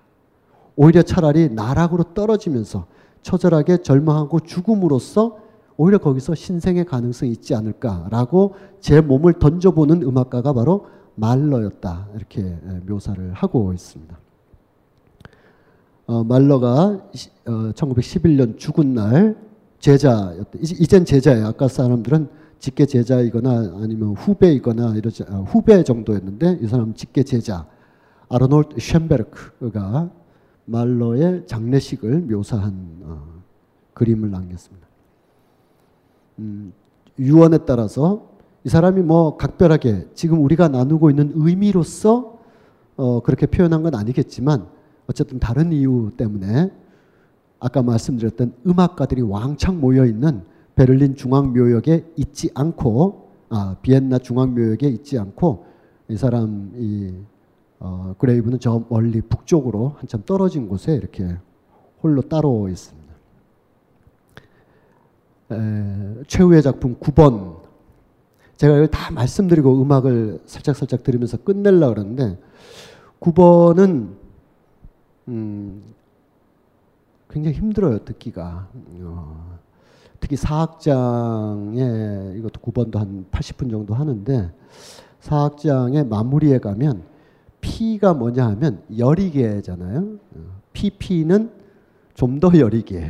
오히려 0.75 1.02
차라리 1.04 1.49
나락으로 1.49 2.13
떨어지면서 2.13 2.88
처절하게 3.21 3.78
절망하고 3.78 4.39
죽음으로써 4.41 5.38
오히려 5.80 5.98
거기서 5.98 6.36
신생의 6.36 6.84
가능성이 6.84 7.32
있지 7.32 7.56
않을까라고 7.56 8.54
제 8.82 9.00
몸을 9.00 9.39
던져보는 9.39 10.02
음악가가 10.02 10.52
바로 10.52 10.88
말러였다. 11.15 12.10
이렇게 12.15 12.42
묘사를 12.86 13.32
하고 13.32 13.72
있습니다. 13.72 14.20
어, 16.08 16.24
말러가 16.26 17.02
어, 17.46 17.52
1911년 17.74 18.58
죽은 18.58 18.94
날 18.94 19.38
제자였다. 19.80 20.60
이젠 20.62 21.06
제자예요. 21.06 21.48
아까 21.48 21.70
사람들은 21.70 22.28
직계 22.60 22.86
제자이거나 22.86 23.78
아니면 23.82 24.15
후배이거나 24.15 24.96
이러지 24.98 25.24
어, 25.30 25.46
후배 25.48 25.82
정도였는데 25.86 26.60
이 26.62 26.68
사람은 26.68 26.96
직계 26.96 27.24
제자 27.24 27.65
아르놀트 28.28 28.76
쉔베르크가 28.82 30.12
말러의 30.65 31.48
장례식을 31.48 32.24
묘사한 32.24 33.00
어, 33.04 33.42
그림을 33.94 34.30
남겼습니다. 34.30 34.88
음, 36.39 36.73
유언에 37.19 37.60
따라서 37.65 38.30
이 38.63 38.69
사람이 38.69 39.02
뭐 39.02 39.38
각별하게 39.38 40.08
지금 40.13 40.43
우리가 40.43 40.69
나누고 40.69 41.10
있는 41.10 41.32
의미로서 41.36 42.39
어, 42.95 43.21
그렇게 43.21 43.45
표현한 43.45 43.84
건 43.84 43.95
아니겠지만 43.95 44.67
어쨌든 45.08 45.39
다른 45.39 45.71
이유 45.71 46.12
때문에 46.17 46.71
아까 47.60 47.84
말씀드렸던 47.84 48.54
음악가들이 48.65 49.21
왕창 49.21 49.80
모여 49.80 50.06
있는 50.06 50.43
베를린 50.75 51.15
중앙묘역에 51.15 52.13
있지 52.15 52.52
않고 52.54 53.30
아, 53.49 53.75
비엔나 53.82 54.19
중앙묘역에 54.19 54.88
있지 54.88 55.17
않고 55.17 55.65
이 56.10 56.15
사람 56.15 56.71
이 56.75 57.13
어, 57.80 58.13
그레이브는 58.17 58.60
저 58.60 58.84
멀리 58.89 59.21
북쪽으로 59.21 59.95
한참 59.97 60.23
떨어진 60.25 60.67
곳에 60.67 60.93
이렇게 60.93 61.38
홀로 62.02 62.21
따로 62.21 62.67
있습니다. 62.69 62.98
에, 65.51 66.23
최후의 66.27 66.62
작품 66.62 66.95
9번 66.95 67.59
제가 68.57 68.75
이걸 68.75 68.88
다 68.88 69.12
말씀드리고 69.12 69.81
음악을 69.81 70.41
살짝 70.45 70.75
살짝 70.75 71.03
들으면서 71.03 71.38
끝낼라 71.38 71.89
그러는데 71.89 72.38
9번은 73.19 74.09
음, 75.29 75.83
굉장히 77.29 77.57
힘들어요 77.57 77.99
듣기가 78.05 78.67
어, 79.01 79.59
특히 80.19 80.35
사악장에 80.35 82.33
이것도 82.38 82.59
9번도 82.62 82.97
한 82.97 83.25
80분 83.31 83.71
정도 83.71 83.93
하는데 83.93 84.51
사악장의 85.21 86.05
마무리에 86.05 86.59
가면 86.59 87.03
P가 87.62 88.13
뭐냐 88.13 88.47
하면 88.47 88.81
여리개잖아요. 88.97 90.17
PP는 90.73 91.51
좀더 92.13 92.57
여리개. 92.57 93.09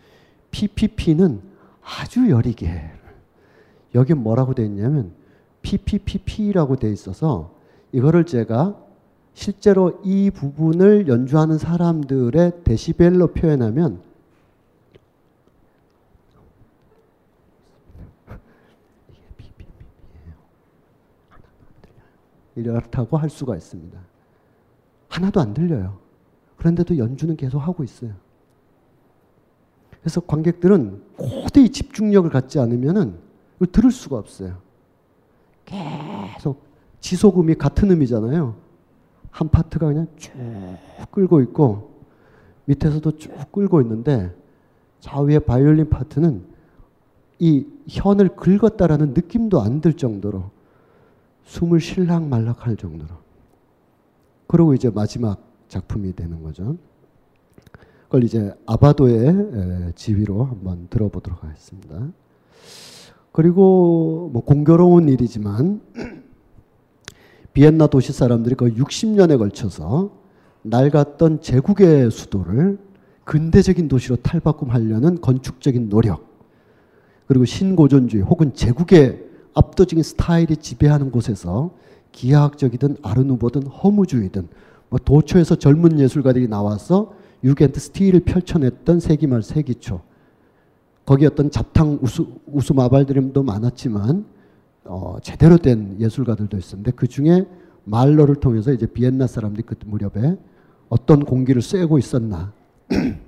PPP는 0.50 1.40
아주 1.88 2.28
여리게 2.28 2.90
여기 3.94 4.12
뭐라고 4.14 4.54
되어 4.54 4.66
있냐면 4.66 5.12
PPPP라고 5.62 6.76
되어 6.76 6.90
있어서 6.90 7.54
이거를 7.92 8.26
제가 8.26 8.78
실제로 9.32 10.00
이 10.04 10.30
부분을 10.30 11.08
연주하는 11.08 11.58
사람들의 11.58 12.64
데시벨로 12.64 13.28
표현하면. 13.28 14.02
이렇다고 22.56 23.16
할 23.16 23.30
수가 23.30 23.54
있습니다. 23.54 23.96
하나도 25.08 25.40
안 25.40 25.54
들려요. 25.54 25.98
그런데도 26.56 26.98
연주는 26.98 27.36
계속 27.36 27.60
하고 27.60 27.84
있어요. 27.84 28.14
그래서 30.00 30.20
관객들은 30.20 31.02
고대의 31.16 31.70
집중력을 31.70 32.28
갖지 32.30 32.58
않으면은 32.58 33.14
이걸 33.56 33.68
들을 33.72 33.90
수가 33.90 34.16
없어요. 34.16 34.56
계속 35.64 36.62
지속음이 37.00 37.54
같은 37.56 37.90
음이잖아요. 37.90 38.54
한 39.30 39.48
파트가 39.48 39.86
그냥 39.86 40.06
쭉 40.16 40.32
끌고 41.10 41.40
있고 41.42 41.90
밑에서도 42.64 43.18
쭉 43.18 43.32
끌고 43.52 43.80
있는데 43.82 44.34
좌우의 45.00 45.40
바이올린 45.40 45.88
파트는 45.90 46.44
이 47.38 47.66
현을 47.88 48.30
긁었다라는 48.36 49.14
느낌도 49.14 49.60
안 49.60 49.80
들 49.80 49.92
정도로 49.92 50.50
숨을 51.44 51.80
쉴락 51.80 52.24
말락 52.28 52.66
할 52.66 52.76
정도로 52.76 53.14
그리고 54.46 54.74
이제 54.74 54.90
마지막 54.90 55.40
작품이 55.68 56.14
되는 56.14 56.42
거죠. 56.42 56.76
그걸 58.08 58.24
이제 58.24 58.54
아바도의 58.64 59.92
지휘로 59.94 60.44
한번 60.44 60.86
들어보도록 60.88 61.44
하겠습니다. 61.44 62.08
그리고 63.32 64.30
뭐 64.32 64.42
공교로운 64.42 65.10
일이지만 65.10 65.82
비엔나 67.52 67.88
도시 67.88 68.12
사람들이 68.12 68.54
거의 68.54 68.72
60년에 68.72 69.36
걸쳐서 69.36 70.10
낡았던 70.62 71.42
제국의 71.42 72.10
수도를 72.10 72.78
근대적인 73.24 73.88
도시로 73.88 74.16
탈바꿈하려는 74.16 75.20
건축적인 75.20 75.90
노력 75.90 76.26
그리고 77.26 77.44
신고전주의 77.44 78.22
혹은 78.22 78.54
제국의 78.54 79.22
압도적인 79.52 80.02
스타일이 80.02 80.56
지배하는 80.56 81.10
곳에서 81.10 81.72
기하학적이든 82.12 82.96
아르누보든 83.02 83.66
허무주의든 83.66 84.48
뭐 84.88 84.98
도초에서 84.98 85.56
젊은 85.56 86.00
예술가들이 86.00 86.48
나와서 86.48 87.12
유겐트 87.44 87.78
스틸을 87.78 88.20
펼쳐냈던 88.20 89.00
세기 89.00 89.26
말 89.26 89.42
세기 89.42 89.74
초. 89.76 90.00
거기 91.04 91.26
어떤 91.26 91.50
잡탕 91.50 91.98
우수, 92.02 92.28
우수 92.46 92.74
마발들도 92.74 93.42
많았지만 93.42 94.26
어, 94.84 95.16
제대로 95.22 95.56
된 95.56 95.96
예술가들도 95.98 96.56
있었는데 96.56 96.92
그 96.92 97.06
중에 97.06 97.46
말러를 97.84 98.36
통해서 98.36 98.72
이제 98.72 98.86
비엔나 98.86 99.26
사람들이 99.26 99.64
그 99.64 99.74
무렵에 99.86 100.36
어떤 100.88 101.24
공기를 101.24 101.62
쐬고 101.62 101.98
있었나. 101.98 102.52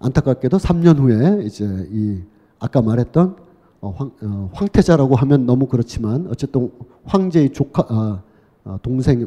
안타깝게도 0.00 0.58
3년 0.58 0.98
후에 0.98 1.44
이제 1.44 1.66
이 1.90 2.20
아까 2.58 2.80
말했던 2.80 3.36
어, 3.80 3.90
황, 3.90 4.10
어, 4.22 4.50
황태자라고 4.52 5.16
하면 5.16 5.46
너무 5.46 5.66
그렇지만 5.66 6.26
어쨌든 6.28 6.70
황제의 7.04 7.50
조카 7.50 7.84
아, 7.88 8.22
어, 8.64 8.78
동생이 8.82 9.26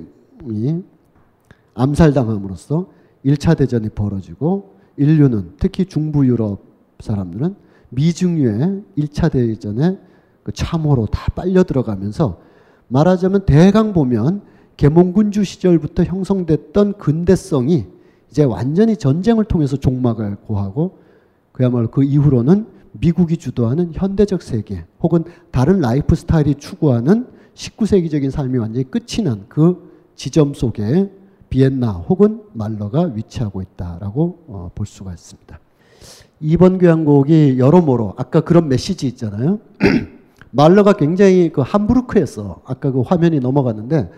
암살당함으로써 1.74 2.88
1차 3.26 3.58
대전이 3.58 3.90
벌어지고 3.90 4.76
인류는 4.98 5.54
특히 5.58 5.86
중부 5.86 6.26
유럽 6.28 6.64
사람들은 7.00 7.56
미중유의 7.90 8.84
1차 8.98 9.32
대전에 9.32 10.00
그 10.44 10.52
참호로 10.52 11.08
다 11.08 11.32
빨려 11.36 11.64
들어가면서 11.64 12.40
말하자면 12.88 13.46
대강 13.46 13.94
보면 13.94 14.42
계몽군주 14.78 15.44
시절부터 15.44 16.04
형성됐던 16.04 16.94
근대성이 16.94 17.88
이제 18.30 18.44
완전히 18.44 18.98
전쟁을 18.98 19.46
통해서 19.46 19.78
종막을 19.78 20.38
고하고 20.38 21.00
그야말로 21.52 21.90
그 21.90 22.04
이후로는 22.04 22.66
미국이 22.94 23.38
주도하는 23.38 23.92
현대적 23.94 24.42
세계 24.42 24.86
혹은 25.02 25.24
다른 25.52 25.80
라이프 25.80 26.16
스타일이 26.16 26.56
추구하는 26.56 27.28
19세기적인 27.54 28.32
삶이 28.32 28.58
완전히 28.58 28.90
끝이 28.90 29.24
난 29.24 29.46
그 29.48 29.92
지점 30.16 30.54
속에 30.54 31.12
비엔나 31.52 31.92
혹은 31.92 32.44
말러가 32.54 33.12
위치하고 33.14 33.62
있다라고 33.62 34.46
어, 34.48 34.72
볼 34.74 34.88
수가 34.88 35.12
있습니다. 35.12 35.60
이번 36.40 36.80
교향곡이 36.80 37.60
여러모로 37.60 38.16
아까 38.18 38.40
그런 38.42 38.70
메시지 38.70 39.06
있잖아요. 39.08 39.60
말러가 40.50 40.94
굉장히 40.94 41.52
그 41.52 41.62
함부르크에서 41.62 42.62
아까 42.66 42.92
그 42.92 43.02
화면이 43.02 43.42
넘어갔는데 43.42 44.10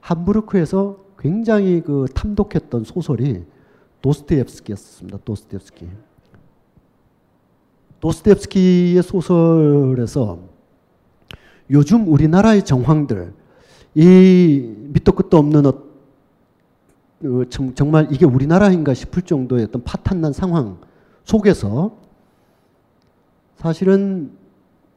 함부르크에서 0.00 0.96
굉장히 1.18 1.82
그 1.82 2.06
탐독했던 2.14 2.84
소설이 2.84 3.44
도스토옙스키였습니다. 4.00 5.18
도스토옙스키. 5.24 5.86
도스토옙스키의 8.00 9.02
소설에서 9.02 10.38
요즘 11.70 12.10
우리나라의 12.10 12.64
정황들 12.64 13.34
이 13.94 14.74
밑도 14.94 15.12
끝도 15.12 15.36
없는 15.36 15.66
어, 17.24 17.44
어 17.44 17.74
정말 17.74 18.08
이게 18.10 18.24
우리나라인가 18.24 18.94
싶을 18.94 19.22
정도의 19.22 19.64
어떤 19.64 19.82
파탄난 19.84 20.32
상황 20.32 20.78
속에서 21.24 21.96
사실은 23.56 24.32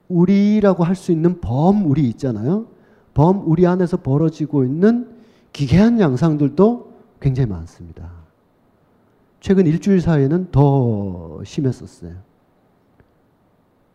우리라고 0.08 0.84
할 0.84 0.96
수 0.96 1.12
있는 1.12 1.42
범우리 1.42 2.08
있잖아요. 2.10 2.68
범우리 3.14 3.68
안에서 3.68 3.98
벌어지고 3.98 4.64
있는 4.64 5.10
기괴한 5.52 6.00
양상들도 6.00 6.94
굉장히 7.20 7.50
많습니다. 7.50 8.12
최근 9.40 9.68
일주일 9.68 10.02
사이에는 10.02 10.52
더 10.52 11.44
심했었어요. 11.44 12.16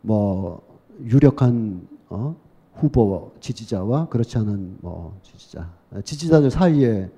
뭐 0.02 0.62
유력한 1.04 1.88
어, 2.10 2.36
후보 2.74 3.32
지지자와 3.40 4.08
그렇지 4.08 4.38
않은 4.38 4.78
뭐 4.80 5.18
지지자, 5.22 5.70
지지자들 6.04 6.50
사이에 6.50 7.10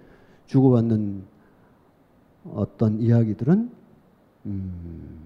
주고받는 0.51 1.23
어떤 2.55 3.01
이야기들은 3.01 3.71
음, 4.47 5.19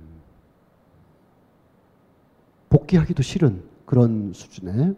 복귀하기도 2.69 3.23
싫은 3.23 3.63
그런 3.87 4.33
수준에 4.35 4.93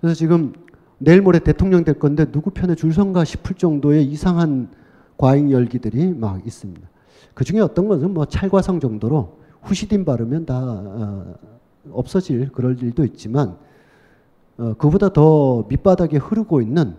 그래서 0.00 0.14
지금 0.14 0.52
내일 0.98 1.22
모레 1.22 1.38
대통령 1.38 1.84
될 1.84 1.98
건데 1.98 2.30
누구 2.30 2.50
편에 2.50 2.74
줄 2.74 2.92
선가 2.92 3.24
싶을 3.24 3.56
정도의 3.56 4.04
이상한 4.04 4.68
과잉 5.16 5.50
열기들이 5.50 6.12
막 6.12 6.46
있습니다. 6.46 6.86
그 7.32 7.44
중에 7.44 7.60
어떤 7.60 7.88
것은 7.88 8.12
뭐 8.12 8.26
찰과상 8.26 8.78
정도로 8.78 9.38
후시딘 9.62 10.04
바르면 10.04 10.44
다 10.44 10.60
어, 10.60 11.34
없어질 11.92 12.50
그럴 12.52 12.78
일도 12.82 13.04
있지만 13.04 13.56
어, 14.58 14.74
그보다 14.76 15.10
더 15.14 15.64
밑바닥에 15.66 16.18
흐르고 16.18 16.60
있는 16.60 16.94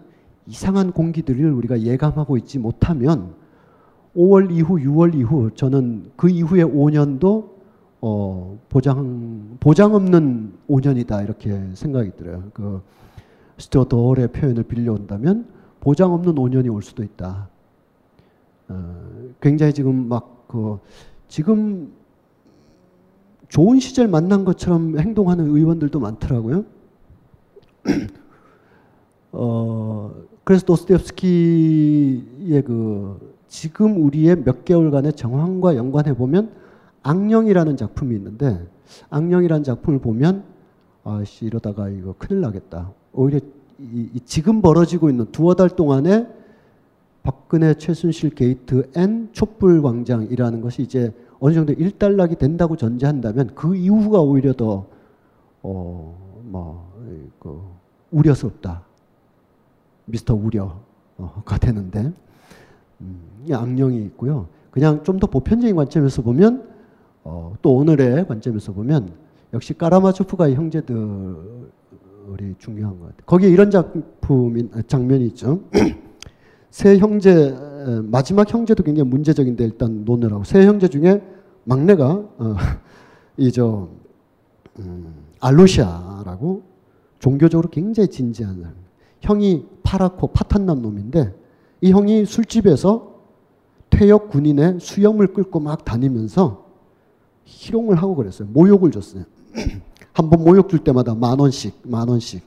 이상한 0.47 0.91
공기들을 0.91 1.51
우리가 1.51 1.81
예감하고 1.81 2.37
있지 2.37 2.59
못하면 2.59 3.33
5월 4.15 4.51
이후 4.51 4.77
6월 4.77 5.15
이후 5.15 5.51
저는 5.55 6.11
그 6.15 6.29
이후의 6.29 6.65
5년도 6.65 7.49
어, 8.01 8.59
보장 8.69 9.57
보장 9.59 9.93
없는 9.93 10.53
5년이다 10.67 11.23
이렇게 11.23 11.69
생각이 11.75 12.11
들어요. 12.17 12.43
그 12.53 12.81
스튜어트 13.57 13.95
홀의 13.95 14.29
표현을 14.29 14.63
빌려온다면 14.63 15.47
보장 15.79 16.13
없는 16.13 16.35
5년이 16.35 16.73
올 16.73 16.81
수도 16.81 17.03
있다. 17.03 17.47
어, 18.69 18.95
굉장히 19.39 19.73
지금 19.73 20.07
막 20.07 20.41
그 20.51 20.79
지금 21.29 21.93
좋은 23.47 23.79
시절 23.79 24.09
만난 24.09 24.43
것처럼 24.43 24.99
행동하는 24.99 25.47
의원들도 25.47 25.97
많더라고요. 25.97 26.65
어, 29.31 30.11
그래서 30.43 30.65
도스토옙스키의 30.65 32.63
그 32.63 33.35
지금 33.47 34.03
우리의 34.03 34.43
몇 34.43 34.65
개월간의 34.65 35.13
정황과 35.13 35.75
연관해 35.75 36.15
보면 36.15 36.51
악령이라는 37.03 37.77
작품이 37.77 38.15
있는데 38.15 38.67
악령이라는 39.09 39.63
작품을 39.63 39.99
보면 39.99 40.43
아씨 41.03 41.45
이러다가 41.45 41.89
이거 41.89 42.15
큰일 42.17 42.41
나겠다. 42.41 42.91
오히려 43.13 43.39
이, 43.79 44.09
이 44.13 44.19
지금 44.21 44.61
벌어지고 44.61 45.09
있는 45.09 45.25
두어 45.31 45.55
달 45.55 45.69
동안에 45.69 46.27
박근혜 47.23 47.73
최순실 47.73 48.31
게이트 48.31 48.89
and 48.95 49.29
촛불 49.31 49.81
광장이라는 49.81 50.61
것이 50.61 50.81
이제 50.81 51.13
어느 51.39 51.53
정도 51.53 51.73
일단락이 51.73 52.35
된다고 52.35 52.75
전제한다면 52.77 53.51
그 53.55 53.75
이후가 53.75 54.21
오히려 54.21 54.53
더, 54.53 54.85
어, 55.63 56.41
뭐, 56.43 56.93
그, 57.39 57.61
우려스럽다. 58.11 58.83
미스터 60.11 60.35
우려가 60.35 61.57
되는데, 61.59 62.11
음, 63.01 63.21
악령이 63.51 64.03
있고요. 64.05 64.47
그냥 64.69 65.03
좀 65.03 65.19
더 65.19 65.27
보편적인 65.27 65.75
관점에서 65.75 66.21
보면, 66.21 66.69
어, 67.23 67.53
또 67.61 67.75
오늘의 67.75 68.27
관점에서 68.27 68.73
보면 68.73 69.11
역시 69.53 69.73
까라마초프가의 69.77 70.55
형제들이 70.55 70.95
중요한 72.57 72.99
것 72.99 73.07
같아요. 73.07 73.25
거기에 73.25 73.49
이런 73.49 73.69
작품이 73.69 74.69
장면이 74.87 75.25
있죠. 75.27 75.61
세 76.71 76.97
형제 76.97 77.53
마지막 78.03 78.51
형제도 78.53 78.81
굉장히 78.83 79.09
문제적인데 79.09 79.63
일단 79.65 80.05
논을 80.05 80.31
하고 80.31 80.43
세 80.45 80.65
형제 80.65 80.87
중에 80.87 81.21
막내가 81.65 82.05
어, 82.13 82.55
이저 83.37 83.89
음, 84.79 85.13
알로시아라고 85.41 86.63
종교적으로 87.19 87.69
굉장히 87.69 88.09
진지한 88.09 88.55
사람. 88.61 88.73
형이 89.21 89.65
파랗고 89.83 90.27
파탄난 90.27 90.81
놈인데 90.81 91.33
이 91.81 91.91
형이 91.91 92.25
술집에서 92.25 93.11
퇴역 93.89 94.29
군인의 94.29 94.79
수염을 94.79 95.27
끌고 95.27 95.59
막 95.59 95.83
다니면서 95.85 96.65
희롱을 97.45 97.97
하고 97.97 98.15
그랬어요. 98.15 98.47
모욕을 98.51 98.91
줬어요. 98.91 99.23
한 100.13 100.29
번 100.29 100.43
모욕 100.43 100.69
줄 100.69 100.79
때마다 100.79 101.15
만 101.15 101.39
원씩, 101.39 101.81
만 101.83 102.07
원씩. 102.09 102.43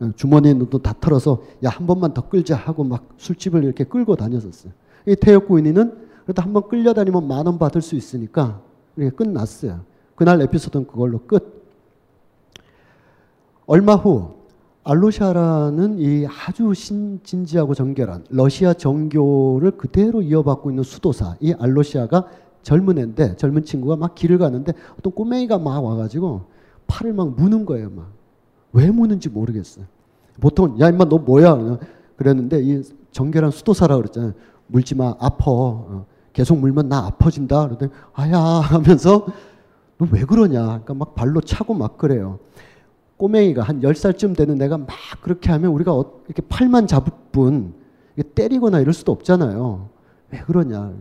어, 0.00 0.10
주머니에 0.16 0.54
돈다 0.54 0.94
털어서 1.00 1.42
야, 1.64 1.68
한 1.70 1.86
번만 1.86 2.14
더 2.14 2.28
끌자 2.28 2.56
하고 2.56 2.84
막 2.84 3.08
술집을 3.16 3.64
이렇게 3.64 3.84
끌고 3.84 4.16
다녔었어요. 4.16 4.72
이 5.06 5.14
퇴역 5.16 5.48
군인은 5.48 6.04
그래도 6.24 6.42
한 6.42 6.52
번 6.52 6.68
끌려다니면 6.68 7.26
만 7.28 7.46
원 7.46 7.58
받을 7.58 7.82
수 7.82 7.94
있으니까 7.94 8.60
이렇게 8.96 9.14
끝났어요. 9.16 9.80
그날 10.16 10.40
에피소드는 10.42 10.86
그걸로 10.86 11.18
끝. 11.26 11.62
얼마 13.66 13.94
후 13.94 14.34
알로샤라는 14.84 15.98
이 15.98 16.26
아주 16.26 16.74
신, 16.74 17.20
진지하고 17.24 17.74
정결한 17.74 18.24
러시아 18.28 18.72
정교를 18.74 19.72
그대로 19.72 20.20
이어받고 20.22 20.70
있는 20.70 20.82
수도사 20.84 21.36
이 21.40 21.54
알로시아가 21.58 22.26
젊은 22.62 22.98
애인데 22.98 23.36
젊은 23.36 23.64
친구가 23.64 23.96
막 23.96 24.14
길을 24.14 24.38
가는데 24.38 24.72
어떤 24.98 25.12
꼬맹이가 25.12 25.58
막 25.58 25.82
와가지고 25.84 26.42
팔을 26.86 27.12
막 27.14 27.34
무는 27.34 27.64
거예요 27.64 27.90
막. 27.90 28.12
왜 28.72 28.90
무는지 28.90 29.28
모르겠어요. 29.28 29.86
보통 30.40 30.78
야 30.80 30.88
임마 30.88 31.04
너 31.06 31.18
뭐야? 31.18 31.78
그랬는데 32.16 32.60
이 32.62 32.82
정결한 33.12 33.50
수도사라 33.52 33.96
그랬잖아요 33.96 34.32
물지 34.66 34.94
마 34.96 35.14
아퍼 35.18 35.44
어, 35.46 36.06
계속 36.32 36.58
물면 36.58 36.88
나 36.88 37.06
아파진다. 37.06 37.66
그러더니 37.68 37.90
아야. 38.14 38.38
하면서 38.60 39.26
너 39.96 40.08
왜 40.10 40.24
그러냐? 40.24 40.62
그러니까 40.64 40.94
막 40.94 41.14
발로 41.14 41.40
차고 41.40 41.72
막 41.74 41.96
그래요 41.96 42.38
꼬맹이가 43.16 43.62
한 43.62 43.80
10살쯤 43.80 44.36
되는 44.36 44.60
애가 44.60 44.78
막 44.78 44.88
그렇게 45.22 45.50
하면 45.52 45.70
우리가 45.72 45.94
어, 45.94 46.20
이렇게 46.26 46.42
팔만 46.48 46.86
잡을 46.86 47.12
뿐 47.32 47.74
때리거나 48.34 48.80
이럴 48.80 48.92
수도 48.92 49.12
없잖아요. 49.12 49.88
왜 50.30 50.40
그러냐. 50.40 50.92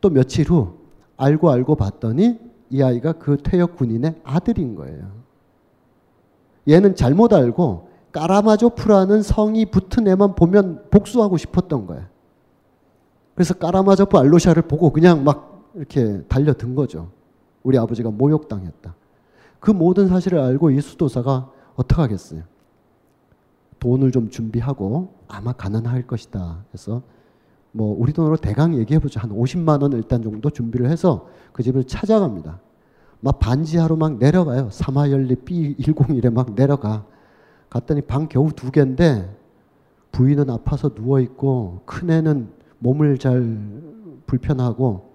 또 0.00 0.10
며칠 0.10 0.48
후 0.48 0.74
알고 1.16 1.50
알고 1.50 1.76
봤더니 1.76 2.38
이 2.70 2.82
아이가 2.82 3.12
그 3.12 3.36
퇴역 3.42 3.76
군인의 3.76 4.20
아들인 4.24 4.74
거예요. 4.74 5.10
얘는 6.68 6.96
잘못 6.96 7.32
알고 7.32 7.88
까라마조프라는 8.12 9.22
성이 9.22 9.66
붙은 9.66 10.06
애만 10.06 10.34
보면 10.34 10.84
복수하고 10.90 11.36
싶었던 11.36 11.86
거예요. 11.86 12.04
그래서 13.34 13.54
까라마조프 13.54 14.16
알로샤를 14.16 14.62
보고 14.62 14.90
그냥 14.90 15.24
막 15.24 15.70
이렇게 15.74 16.22
달려든 16.28 16.74
거죠. 16.74 17.10
우리 17.62 17.76
아버지가 17.76 18.10
모욕당했다. 18.10 18.94
그 19.64 19.70
모든 19.70 20.08
사실을 20.08 20.40
알고 20.40 20.72
이 20.72 20.80
수도사가 20.82 21.50
어떻게 21.74 22.02
하겠어요? 22.02 22.42
돈을 23.80 24.12
좀 24.12 24.28
준비하고 24.28 25.14
아마 25.26 25.54
가난할 25.54 26.06
것이다. 26.06 26.66
그래서 26.70 27.00
뭐 27.72 27.96
우리 27.98 28.12
돈으로 28.12 28.36
대강 28.36 28.76
얘기해 28.76 29.00
보죠. 29.00 29.20
한 29.20 29.30
50만 29.30 29.80
원 29.80 29.92
일단 29.92 30.22
정도 30.22 30.50
준비를 30.50 30.90
해서 30.90 31.28
그 31.54 31.62
집을 31.62 31.84
찾아갑니다. 31.84 32.60
막 33.20 33.38
반지하로 33.38 33.96
막 33.96 34.18
내려가요. 34.18 34.68
사마열리 34.70 35.36
B101에 35.36 36.30
막 36.30 36.54
내려가. 36.54 37.06
갔더니 37.70 38.02
방 38.02 38.28
겨우 38.28 38.52
두 38.52 38.70
개인데 38.70 39.34
부인은 40.12 40.50
아파서 40.50 40.90
누워 40.90 41.20
있고 41.20 41.80
큰 41.86 42.10
애는 42.10 42.52
몸을 42.80 43.16
잘 43.16 43.40
불편하고 44.26 45.10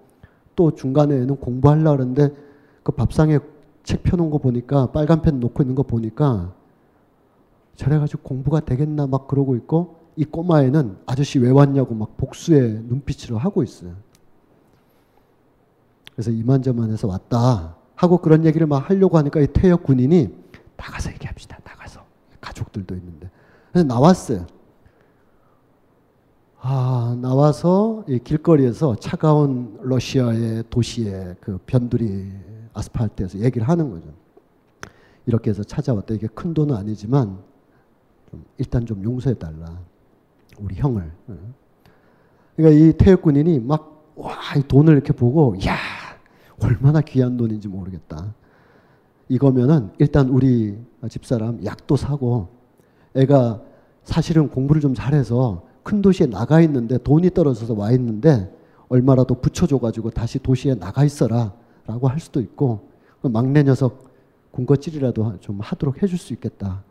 또 0.56 0.74
중간에는 0.74 1.36
공부하려고 1.36 1.90
하는데 1.90 2.34
그 2.82 2.90
밥상에 2.90 3.38
책 3.82 4.02
펴놓은 4.02 4.30
거 4.30 4.38
보니까 4.38 4.92
빨간 4.92 5.22
펜 5.22 5.40
놓고 5.40 5.62
있는 5.62 5.74
거 5.74 5.82
보니까 5.82 6.54
저래가지고 7.76 8.22
공부가 8.22 8.60
되겠나 8.60 9.06
막 9.06 9.26
그러고 9.26 9.56
있고 9.56 9.96
이 10.16 10.24
꼬마애는 10.24 10.98
아저씨 11.06 11.38
왜 11.38 11.50
왔냐고 11.50 11.94
막 11.94 12.16
복수의 12.16 12.82
눈빛으로 12.84 13.38
하고 13.38 13.62
있어요. 13.62 13.94
그래서 16.12 16.30
이만저만해서 16.30 17.08
왔다 17.08 17.76
하고 17.94 18.18
그런 18.18 18.44
얘기를 18.44 18.66
막 18.66 18.90
하려고 18.90 19.16
하니까 19.16 19.40
이 19.40 19.46
퇴역 19.46 19.84
군인이 19.84 20.28
나가서 20.76 21.12
얘기합시다. 21.12 21.58
나가서 21.64 22.00
가족들도 22.40 22.94
있는데 22.96 23.30
그래서 23.72 23.86
나왔어요. 23.86 24.46
아 26.60 27.16
나와서 27.22 28.04
이 28.06 28.18
길거리에서 28.18 28.96
차가운 28.96 29.78
러시아의 29.80 30.64
도시의 30.68 31.36
그 31.40 31.58
변두리 31.64 32.30
아스팔트에서 32.80 33.38
얘기를 33.40 33.68
하는 33.68 33.90
거죠. 33.90 34.08
이렇게 35.26 35.50
해서 35.50 35.62
찾아왔다. 35.62 36.14
이게 36.14 36.26
큰 36.26 36.54
돈은 36.54 36.74
아니지만 36.74 37.38
좀 38.30 38.44
일단 38.58 38.86
좀 38.86 39.02
용서해 39.04 39.34
달라. 39.38 39.78
우리 40.58 40.74
형을. 40.74 41.10
그러니까 42.56 42.84
이 42.84 42.92
태역 42.92 43.22
군인이 43.22 43.60
막 43.60 44.12
와, 44.16 44.34
이 44.56 44.62
돈을 44.62 44.94
이렇게 44.94 45.12
보고 45.12 45.54
야, 45.66 45.76
얼마나 46.60 47.00
귀한 47.00 47.36
돈인지 47.36 47.68
모르겠다. 47.68 48.34
이거면은 49.28 49.90
일단 49.98 50.28
우리 50.28 50.76
집사람 51.08 51.64
약도 51.64 51.96
사고 51.96 52.48
애가 53.14 53.62
사실은 54.02 54.48
공부를 54.48 54.82
좀 54.82 54.94
잘해서 54.94 55.64
큰 55.82 56.02
도시에 56.02 56.26
나가 56.26 56.60
있는데 56.62 56.98
돈이 56.98 57.30
떨어져서 57.30 57.74
와 57.74 57.92
있는데 57.92 58.52
얼마라도 58.88 59.36
붙여줘가지고 59.36 60.10
다시 60.10 60.38
도시에 60.40 60.74
나가 60.74 61.04
있어라. 61.04 61.54
라고 61.86 62.08
할 62.08 62.20
수도 62.20 62.40
있고 62.40 62.88
그 63.22 63.28
막내 63.28 63.62
녀석 63.62 64.10
군것질이라도 64.52 65.38
좀 65.40 65.60
하도록 65.60 66.02
해줄 66.02 66.18
수 66.18 66.32
있겠다. 66.32 66.82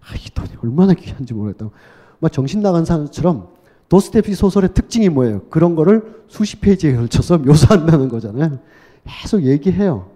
아, 0.00 0.14
이 0.14 0.30
돈이 0.34 0.50
얼마나 0.62 0.94
귀한지 0.94 1.34
모르겠다고. 1.34 1.72
막 2.20 2.32
정신 2.32 2.60
나간 2.60 2.84
사람처럼 2.84 3.48
도스테피 3.88 4.34
소설의 4.34 4.74
특징이 4.74 5.08
뭐예요? 5.08 5.42
그런 5.48 5.74
거를 5.74 6.24
수십 6.28 6.60
페이지에 6.60 6.94
걸쳐서 6.94 7.38
묘사한다는 7.44 8.08
거잖아요. 8.08 8.58
계속 9.04 9.42
얘기해요. 9.42 10.10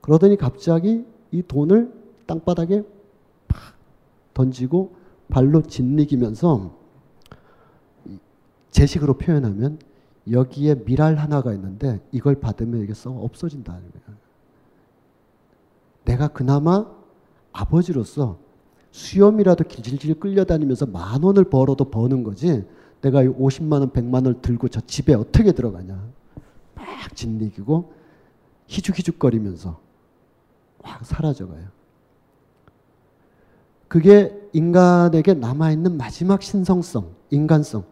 그러더니 0.00 0.36
갑자기 0.36 1.04
이 1.30 1.42
돈을 1.42 1.92
땅바닥에 2.26 2.82
팍 3.48 3.74
던지고 4.34 4.94
발로 5.28 5.62
짓이기면서 5.62 6.74
제식으로 8.70 9.14
표현하면 9.14 9.78
여기에 10.30 10.84
미랄 10.84 11.16
하나가 11.16 11.52
있는데 11.52 12.00
이걸 12.12 12.40
받으면 12.40 12.82
이게 12.82 12.94
썩 12.94 13.22
없어진다는 13.22 13.80
거예요. 13.80 14.18
내가 16.04 16.28
그나마 16.28 16.86
아버지로서 17.52 18.38
수염이라도 18.90 19.64
길질질 19.64 20.18
끌려다니면서 20.18 20.86
만 20.86 21.22
원을 21.22 21.44
벌어도 21.44 21.90
버는 21.90 22.22
거지 22.22 22.64
내가 23.02 23.22
50만 23.22 23.80
원, 23.80 23.90
100만 23.90 24.14
원을 24.14 24.40
들고 24.40 24.68
저 24.68 24.80
집에 24.80 25.14
어떻게 25.14 25.52
들어가냐. 25.52 25.94
막 26.74 26.86
짓이기고 27.14 27.92
희죽희죽거리면서 28.66 29.78
확 30.82 31.04
사라져가요. 31.04 31.66
그게 33.88 34.36
인간에게 34.52 35.34
남아있는 35.34 35.96
마지막 35.96 36.42
신성성, 36.42 37.14
인간성. 37.30 37.84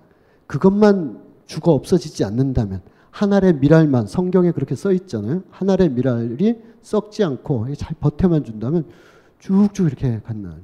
그것만 0.46 1.23
죽어 1.46 1.72
없어지지 1.72 2.24
않는다면 2.24 2.80
한 3.10 3.32
알의 3.32 3.54
미랄만 3.54 4.06
성경에 4.06 4.50
그렇게 4.52 4.74
써 4.74 4.92
있잖아요. 4.92 5.42
한 5.50 5.70
알의 5.70 5.90
미랄이 5.90 6.56
썩지 6.82 7.22
않고 7.24 7.72
잘 7.76 7.94
버텨만 8.00 8.44
준다면 8.44 8.84
쭉쭉 9.38 9.86
이렇게 9.86 10.20
간다. 10.24 10.54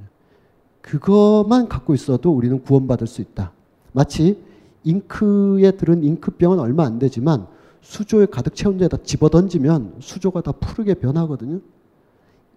그것만 0.81 1.69
갖고 1.69 1.95
있어도 1.95 2.33
우리는 2.33 2.61
구원받을 2.63 3.07
수 3.07 3.21
있다. 3.21 3.53
마치 3.93 4.43
잉크에 4.85 5.73
들은 5.73 6.03
잉크병은 6.03 6.59
얼마 6.59 6.85
안 6.85 6.99
되지만 6.99 7.47
수조에 7.83 8.27
가득 8.27 8.55
채운 8.55 8.79
데다 8.79 8.99
집어 9.05 9.29
던지면 9.29 9.97
수조가 10.01 10.43
다 10.43 10.53
푸르게 10.53 10.95
변하거든요. 10.95 11.61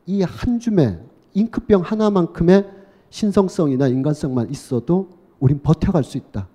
이 0.06 0.22
한 0.22 0.60
줌의 0.60 1.00
잉크병 1.34 1.82
하나만큼의 1.82 2.70
신성성이나 3.10 3.88
인간성만 3.88 4.50
있어도 4.52 5.10
우린 5.40 5.62
버텨갈 5.62 6.04
수 6.04 6.18
있다. 6.18 6.48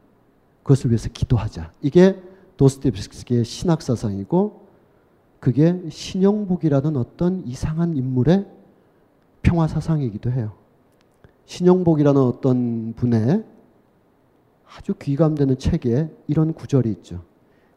그것을 0.68 0.90
위해서 0.90 1.08
기도하자. 1.08 1.72
이게 1.80 2.20
도스토옙스키의 2.58 3.44
신학 3.44 3.80
사상이고 3.80 4.66
그게 5.40 5.82
신영복이라는 5.88 6.96
어떤 6.98 7.42
이상한 7.46 7.96
인물의 7.96 8.46
평화 9.40 9.66
사상이기도 9.66 10.30
해요. 10.30 10.52
신영복이라는 11.46 12.20
어떤 12.20 12.92
분의 12.94 13.44
아주 14.76 14.92
귀감되는 15.00 15.56
책에 15.56 16.10
이런 16.26 16.52
구절이 16.52 16.90
있죠. 16.90 17.22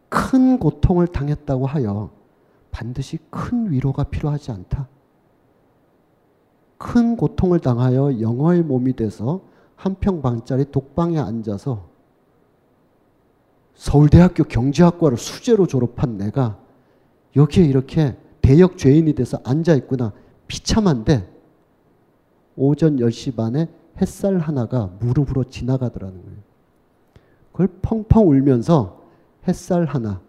큰 0.09 0.59
고통을 0.59 1.07
당했다고 1.07 1.67
하여 1.67 2.11
반드시 2.71 3.19
큰 3.29 3.71
위로가 3.71 4.03
필요하지 4.05 4.51
않다. 4.51 4.89
큰 6.77 7.15
고통을 7.15 7.59
당하여 7.59 8.19
영어의 8.19 8.63
몸이 8.63 8.97
돼서 8.97 9.41
한평방짜리 9.77 10.71
독방에 10.71 11.17
앉아서 11.19 11.90
서울대학교 13.75 14.43
경제학과를 14.43 15.17
수재로 15.17 15.67
졸업한 15.67 16.17
내가 16.17 16.57
여기에 17.35 17.65
이렇게 17.65 18.17
대역 18.41 18.77
죄인이 18.77 19.13
돼서 19.13 19.39
앉아 19.43 19.75
있구나. 19.75 20.13
비참한데 20.47 21.31
오전 22.55 22.97
10시 22.97 23.35
반에 23.35 23.69
햇살 24.01 24.37
하나가 24.37 24.91
무릎으로 24.99 25.45
지나가더라는 25.45 26.21
거예요. 26.21 26.37
그걸 27.51 27.67
펑펑 27.81 28.29
울면서 28.29 29.01
햇살 29.47 29.85
하나, 29.85 30.21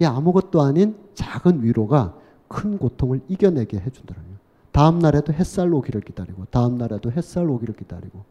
이 0.00 0.04
아무것도 0.04 0.62
아닌 0.62 0.96
작은 1.14 1.62
위로가 1.64 2.14
큰 2.46 2.78
고통을 2.78 3.20
이겨내게 3.28 3.78
해주더라고요. 3.78 4.36
다음 4.70 4.98
날에도 4.98 5.32
햇살 5.32 5.72
오기를 5.72 6.00
기다리고, 6.02 6.44
다음 6.50 6.78
날에도 6.78 7.10
햇살 7.10 7.48
오기를 7.48 7.74
기다리고. 7.74 8.24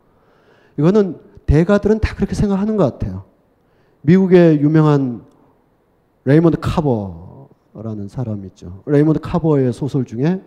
이거는 0.77 1.19
대가들은 1.45 1.99
다 1.99 2.15
그렇게 2.15 2.35
생각하는 2.35 2.77
것 2.77 2.83
같아요. 2.83 3.25
미국의 4.07 4.61
유명한 4.61 5.21
레이먼드 6.23 6.57
카버라는 6.61 8.07
사람이 8.07 8.47
있죠. 8.47 8.81
레이먼드 8.85 9.19
카버의 9.19 9.73
소설 9.73 10.05
중에 10.05 10.41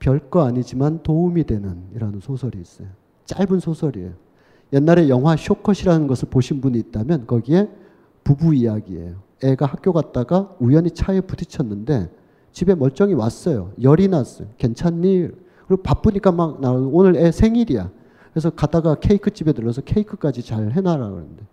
별거 0.00 0.44
아니지만 0.44 1.04
도움이 1.04 1.44
되는 1.44 1.84
이라는 1.94 2.18
소설이 2.18 2.60
있어요. 2.60 2.88
짧은 3.26 3.60
소설이에요. 3.60 4.10
옛날에 4.72 5.08
영화 5.08 5.36
쇼컷이라는 5.36 6.08
것을 6.08 6.28
보신 6.30 6.60
분이 6.60 6.76
있다면 6.80 7.28
거기에 7.28 7.68
부부 8.24 8.54
이야기예요. 8.56 9.14
애가 9.44 9.64
학교 9.66 9.92
갔다가 9.92 10.52
우연히 10.58 10.90
차에 10.90 11.20
부딪혔는데 11.20 12.10
집에 12.50 12.74
멀쩡히 12.74 13.14
왔어요. 13.14 13.70
열이 13.80 14.08
났어요. 14.08 14.48
괜찮니? 14.58 15.28
그리고 15.68 15.82
바쁘니까 15.84 16.32
막 16.32 16.60
나 16.60 16.72
오늘 16.72 17.14
애 17.16 17.30
생일이야. 17.30 17.88
그래서 18.32 18.50
가다가 18.50 18.96
케이크 18.96 19.30
집에 19.30 19.52
들러서 19.52 19.80
케이크까지 19.82 20.42
잘 20.42 20.72
해놔라 20.72 21.08
그러는데 21.08 21.44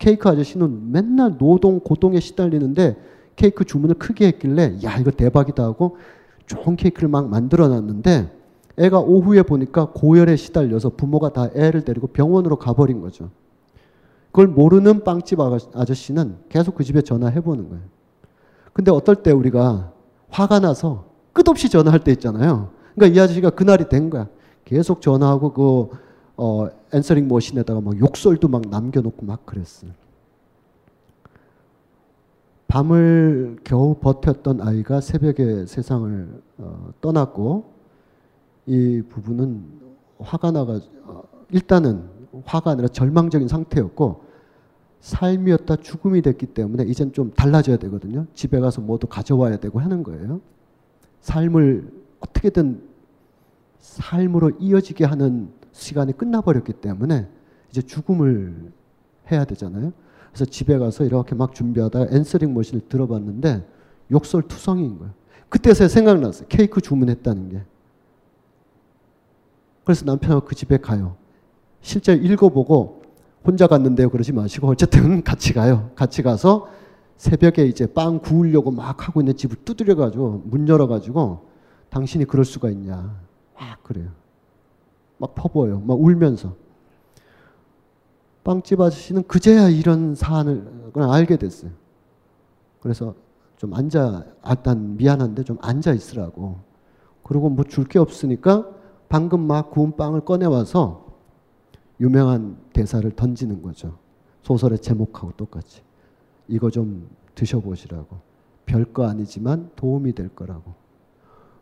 케이크 0.00 0.28
아저씨는 0.28 0.90
맨날 0.90 1.36
노동 1.36 1.78
고동에 1.78 2.20
시달리는데 2.20 2.96
케이크 3.36 3.64
주문을 3.64 3.96
크게 3.96 4.26
했길래 4.28 4.78
야 4.82 4.96
이거 4.98 5.10
대박이다 5.10 5.62
하고 5.62 5.98
좋은 6.46 6.74
케이크를 6.74 7.08
막 7.08 7.28
만들어 7.28 7.68
놨는데 7.68 8.32
애가 8.78 8.98
오후에 8.98 9.42
보니까 9.42 9.90
고열에 9.94 10.36
시달려서 10.36 10.92
부모가 10.96 11.34
다 11.34 11.50
애를 11.54 11.84
데리고 11.84 12.06
병원으로 12.06 12.56
가버린 12.56 13.02
거죠. 13.02 13.30
그걸 14.32 14.48
모르는 14.48 15.04
빵집 15.04 15.38
아저씨는 15.38 16.36
계속 16.48 16.76
그 16.76 16.82
집에 16.82 17.02
전화해 17.02 17.40
보는 17.40 17.68
거예요. 17.68 17.84
근데 18.72 18.90
어떨 18.90 19.16
때 19.16 19.32
우리가 19.32 19.92
화가 20.30 20.60
나서 20.60 21.10
끝없이 21.34 21.68
전화할 21.68 22.00
때 22.00 22.10
있잖아요. 22.12 22.70
그러니까 22.94 23.18
이 23.18 23.22
아저씨가 23.22 23.50
그날이 23.50 23.88
된 23.90 24.08
거야. 24.08 24.28
계속 24.64 25.02
전화하고 25.02 25.52
그 25.52 25.88
어, 26.42 26.70
answering 26.94 27.28
machine에다가 27.28 27.82
막 27.82 28.00
욕설도 28.00 28.48
막 28.48 28.62
남겨놓고 28.62 29.26
막 29.26 29.44
그랬어요. 29.44 29.90
밤을 32.66 33.58
겨우 33.62 33.96
버텼던 33.96 34.62
아이가 34.62 35.02
새벽에 35.02 35.66
세상을 35.66 36.42
어, 36.56 36.92
떠났고 37.02 37.70
이 38.64 39.02
부부는 39.06 39.64
화가 40.18 40.52
나가 40.52 40.80
어, 41.04 41.22
일단은 41.50 42.08
화가 42.46 42.70
아니라 42.70 42.88
절망적인 42.88 43.46
상태였고 43.46 44.24
삶이었다 45.00 45.76
죽음이 45.76 46.22
됐기 46.22 46.46
때문에 46.46 46.84
이젠 46.84 47.12
좀 47.12 47.32
달라져야 47.34 47.76
되거든요. 47.76 48.24
집에 48.32 48.60
가서 48.60 48.80
뭐도 48.80 49.08
가져와야 49.08 49.58
되고 49.58 49.78
하는 49.78 50.02
거예요. 50.02 50.40
삶을 51.20 51.92
어떻게든 52.20 52.82
삶으로 53.78 54.52
이어지게 54.58 55.04
하는 55.04 55.59
시간이 55.80 56.16
끝나버렸기 56.16 56.74
때문에 56.74 57.26
이제 57.70 57.82
죽음을 57.82 58.72
해야 59.30 59.44
되잖아요. 59.44 59.92
그래서 60.30 60.44
집에 60.44 60.78
가서 60.78 61.04
이렇게 61.04 61.34
막 61.34 61.54
준비하다가 61.54 62.14
answering 62.14 62.54
machine을 62.54 62.88
들어봤는데 62.88 63.66
욕설 64.12 64.42
투성인 64.42 64.98
거예요. 64.98 65.12
그때서 65.48 65.88
생각났어요. 65.88 66.46
케이크 66.48 66.80
주문했다는 66.80 67.48
게. 67.48 67.62
그래서 69.84 70.04
남편하고 70.04 70.46
그 70.46 70.54
집에 70.54 70.76
가요. 70.76 71.16
실제 71.80 72.12
읽어보고 72.14 73.02
혼자 73.44 73.66
갔는데요. 73.66 74.10
그러지 74.10 74.32
마시고 74.32 74.68
어쨌든 74.68 75.22
같이 75.24 75.52
가요. 75.52 75.90
같이 75.96 76.22
가서 76.22 76.68
새벽에 77.16 77.64
이제 77.64 77.86
빵 77.86 78.20
구우려고 78.20 78.70
막 78.70 79.08
하고 79.08 79.20
있는 79.20 79.36
집을 79.36 79.56
두드려가지고 79.64 80.42
문 80.46 80.68
열어가지고 80.68 81.48
당신이 81.88 82.26
그럴 82.26 82.44
수가 82.44 82.70
있냐. 82.70 83.18
막 83.58 83.82
그래요. 83.82 84.19
막 85.20 85.34
퍼부어요. 85.34 85.80
막 85.80 86.00
울면서. 86.00 86.56
빵집 88.42 88.80
아저씨는 88.80 89.24
그제야 89.24 89.68
이런 89.68 90.14
사안을 90.14 90.92
알게 90.96 91.36
됐어요. 91.36 91.70
그래서 92.80 93.14
좀 93.58 93.74
앉아, 93.74 94.24
일단 94.48 94.96
미안한데 94.96 95.44
좀 95.44 95.58
앉아 95.60 95.92
있으라고. 95.92 96.58
그리고 97.22 97.50
뭐 97.50 97.64
줄 97.66 97.84
게 97.86 97.98
없으니까 97.98 98.66
방금 99.10 99.40
막 99.40 99.70
구운 99.70 99.94
빵을 99.96 100.22
꺼내와서 100.22 101.06
유명한 102.00 102.56
대사를 102.72 103.08
던지는 103.10 103.60
거죠. 103.62 103.98
소설의 104.42 104.78
제목하고 104.78 105.32
똑같이. 105.36 105.82
이거 106.48 106.70
좀 106.70 107.08
드셔보시라고. 107.34 108.16
별거 108.64 109.06
아니지만 109.06 109.70
도움이 109.76 110.14
될 110.14 110.30
거라고. 110.30 110.72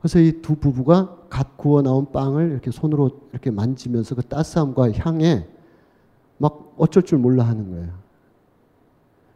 그래서 0.00 0.20
이 0.20 0.40
두 0.42 0.54
부부가 0.56 1.16
갓 1.28 1.56
구워 1.56 1.82
나온 1.82 2.10
빵을 2.12 2.50
이렇게 2.52 2.70
손으로 2.70 3.10
이렇게 3.32 3.50
만지면서 3.50 4.14
그 4.14 4.22
따스함과 4.22 4.92
향에 4.92 5.46
막 6.38 6.72
어쩔 6.78 7.02
줄 7.02 7.18
몰라 7.18 7.44
하는 7.44 7.70
거예요. 7.70 7.92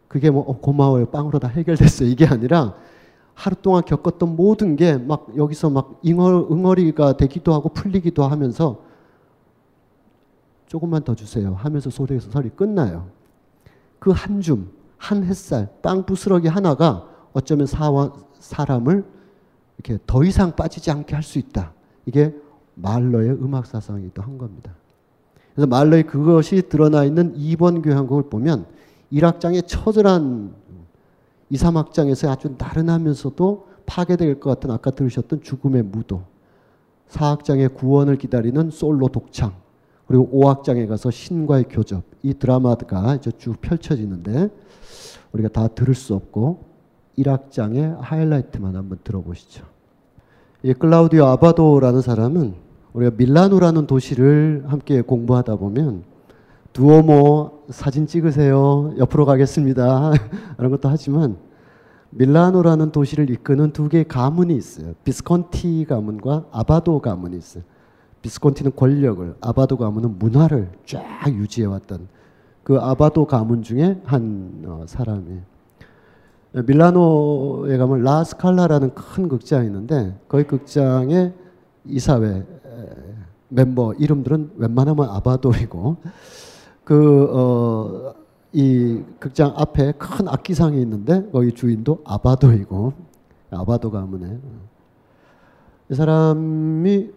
그게 0.08 0.30
뭐 0.30 0.42
어, 0.42 0.58
고마워요. 0.60 1.06
빵으로 1.06 1.38
다 1.38 1.48
해결됐어요. 1.48 2.08
이게 2.08 2.26
아니라 2.26 2.74
하루 3.34 3.56
동안 3.56 3.82
겪었던 3.84 4.36
모든 4.36 4.76
게 4.76 4.96
막 4.98 5.36
여기서 5.36 5.70
막 5.70 5.98
잉어, 6.02 6.48
응어리가 6.50 7.16
되기도 7.16 7.52
하고 7.54 7.70
풀리기도 7.70 8.22
하면서 8.24 8.82
조금만 10.66 11.02
더 11.04 11.14
주세요 11.14 11.54
하면서 11.54 11.90
소리에서 11.90 12.30
설이 12.30 12.50
끝나요. 12.50 13.08
그 13.98 14.10
한 14.12 14.40
줌, 14.40 14.70
한 14.96 15.24
햇살, 15.24 15.68
빵 15.82 16.04
부스러기 16.06 16.48
하나가 16.48 17.08
어쩌면 17.32 17.66
사와, 17.66 18.12
사람을 18.38 19.04
이렇게 19.83 19.99
더 20.07 20.22
이상 20.24 20.55
빠지지 20.55 20.91
않게 20.91 21.14
할 21.14 21.22
수 21.22 21.39
있다. 21.39 21.72
이게 22.07 22.35
말러의 22.74 23.30
음악 23.30 23.66
사상이기도 23.66 24.22
한 24.22 24.39
겁니다. 24.39 24.72
그래서 25.55 25.66
말러의 25.66 26.05
그것이 26.05 26.62
드러나 26.68 27.05
있는 27.05 27.35
2번 27.35 27.83
교향곡을 27.83 28.30
보면 28.30 28.66
1악장의 29.12 29.66
처절한 29.66 30.55
2, 31.51 31.57
3악장에서 31.57 32.30
아주 32.30 32.55
나른하면서도 32.57 33.68
파괴될 33.85 34.41
것 34.41 34.51
같은 34.51 34.70
아까 34.70 34.91
들으셨던 34.91 35.43
죽음의 35.43 35.83
무도 35.83 36.22
4악장의 37.11 37.74
구원을 37.74 38.16
기다리는 38.16 38.70
솔로 38.70 39.09
독창 39.09 39.53
그리고 40.07 40.30
5악장에 40.33 40.89
가서 40.89 41.11
신과의 41.11 41.64
교접 41.68 42.05
이 42.22 42.33
드라마가 42.35 43.16
이제 43.16 43.30
쭉 43.37 43.61
펼쳐지는데 43.61 44.49
우리가 45.33 45.51
다 45.51 45.68
들을 45.68 45.95
수 45.95 46.14
없고 46.14 46.64
1악장의 47.18 47.99
하이라이트만 48.01 48.74
한번 48.74 48.99
들어보시죠. 49.05 49.71
이 50.64 50.72
클라우디오 50.74 51.24
아바도라는 51.24 52.02
사람은 52.02 52.54
우리가 52.92 53.16
밀라노라는 53.16 53.88
도시를 53.88 54.62
함께 54.68 55.00
공부하다 55.00 55.56
보면 55.56 56.04
두오모 56.72 57.64
사진 57.70 58.06
찍으세요. 58.06 58.94
옆으로 58.96 59.26
가겠습니다. 59.26 60.12
이런 60.58 60.70
것도 60.70 60.88
하지만 60.88 61.36
밀라노라는 62.10 62.92
도시를 62.92 63.28
이끄는 63.30 63.72
두 63.72 63.88
개의 63.88 64.06
가문이 64.06 64.54
있어요. 64.54 64.92
비스콘티 65.02 65.86
가문과 65.88 66.46
아바도 66.52 67.00
가문이 67.00 67.36
있어요. 67.36 67.64
비스콘티는 68.22 68.76
권력을, 68.76 69.34
아바도 69.40 69.76
가문은 69.76 70.18
문화를 70.20 70.70
쫙 70.86 71.02
유지해 71.26 71.66
왔던 71.66 72.06
그 72.62 72.78
아바도 72.78 73.26
가문 73.26 73.62
중에 73.64 74.00
한 74.04 74.62
어, 74.64 74.84
사람이에요. 74.86 75.51
밀라노에 76.53 77.76
가면 77.78 78.03
라스칼라라는 78.03 78.94
큰 78.94 79.28
극장이 79.28 79.66
있는데 79.66 80.14
거기 80.28 80.44
극장의 80.44 81.32
이사회 81.86 82.44
멤버 83.48 83.92
이름들은 83.94 84.53
웬만하면 84.57 85.09
아바도이고 85.11 85.96
그 86.84 87.28
어, 87.32 88.14
이 88.53 89.03
극장 89.18 89.55
앞에 89.57 89.92
큰 89.92 90.28
악기상이 90.28 90.80
있는데 90.82 91.28
거기 91.30 91.53
주인도 91.53 92.00
아바도이고 92.05 92.92
아바도 93.50 93.90
가문에 93.90 94.38
이 95.90 95.94
사람이 95.94 97.11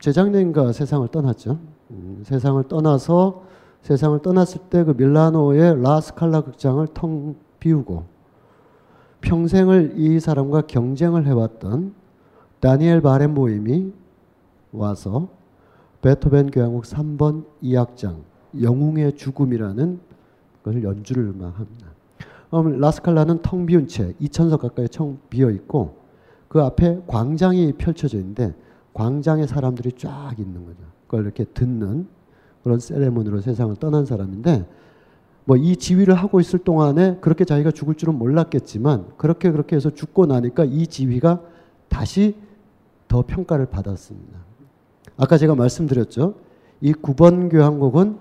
재작년인가 0.00 0.72
세상을 0.72 1.08
떠났죠. 1.08 1.58
음, 1.90 2.22
세상을 2.24 2.62
떠나서 2.64 3.42
세상을 3.82 4.20
떠났을 4.20 4.60
때 4.70 4.84
그 4.84 4.90
밀라노의 4.96 5.82
라스칼라 5.82 6.42
극장을 6.42 6.86
텅 6.94 7.34
비우고 7.60 8.04
평생을 9.20 9.94
이 9.96 10.20
사람과 10.20 10.62
경쟁을 10.62 11.26
해왔던 11.26 11.94
다니엘 12.60 13.00
바렌보임이 13.00 13.92
와서 14.72 15.28
베토벤 16.02 16.50
교향곡 16.50 16.84
3번 16.84 17.44
2악장 17.62 18.22
영웅의 18.60 19.16
죽음이라는 19.16 20.00
것을 20.62 20.82
연주를 20.82 21.32
막 21.32 21.58
합니다. 21.58 21.88
그럼 22.50 22.78
라스칼라는 22.80 23.42
텅 23.42 23.66
비운 23.66 23.86
채 23.86 24.14
2천석 24.20 24.60
가까이 24.60 24.88
청 24.88 25.18
비어 25.28 25.50
있고 25.50 25.96
그 26.48 26.62
앞에 26.62 27.02
광장이 27.06 27.74
펼쳐져 27.74 28.18
있는데 28.18 28.54
광장에 28.94 29.46
사람들이 29.46 29.92
쫙 29.92 30.34
있는 30.38 30.64
거죠. 30.64 30.78
그걸 31.06 31.24
이렇게 31.24 31.44
듣는 31.44 32.06
그런 32.62 32.78
세레모니로 32.78 33.40
세상을 33.40 33.76
떠난 33.76 34.06
사람인데 34.06 34.66
뭐 35.48 35.56
이 35.56 35.76
지휘를 35.76 36.12
하고 36.12 36.40
있을 36.40 36.58
동안에 36.58 37.16
그렇게 37.22 37.46
자기가 37.46 37.70
죽을 37.70 37.94
줄은 37.94 38.18
몰랐겠지만 38.18 39.06
그렇게 39.16 39.50
그렇게 39.50 39.76
해서 39.76 39.88
죽고 39.88 40.26
나니까 40.26 40.66
이 40.66 40.86
지휘가 40.86 41.40
다시 41.88 42.36
더 43.08 43.24
평가를 43.26 43.64
받았습니다. 43.66 44.38
아까 45.16 45.38
제가 45.38 45.54
말씀드렸죠. 45.54 46.34
이 46.82 46.92
9번 46.92 47.50
교향곡은 47.50 48.18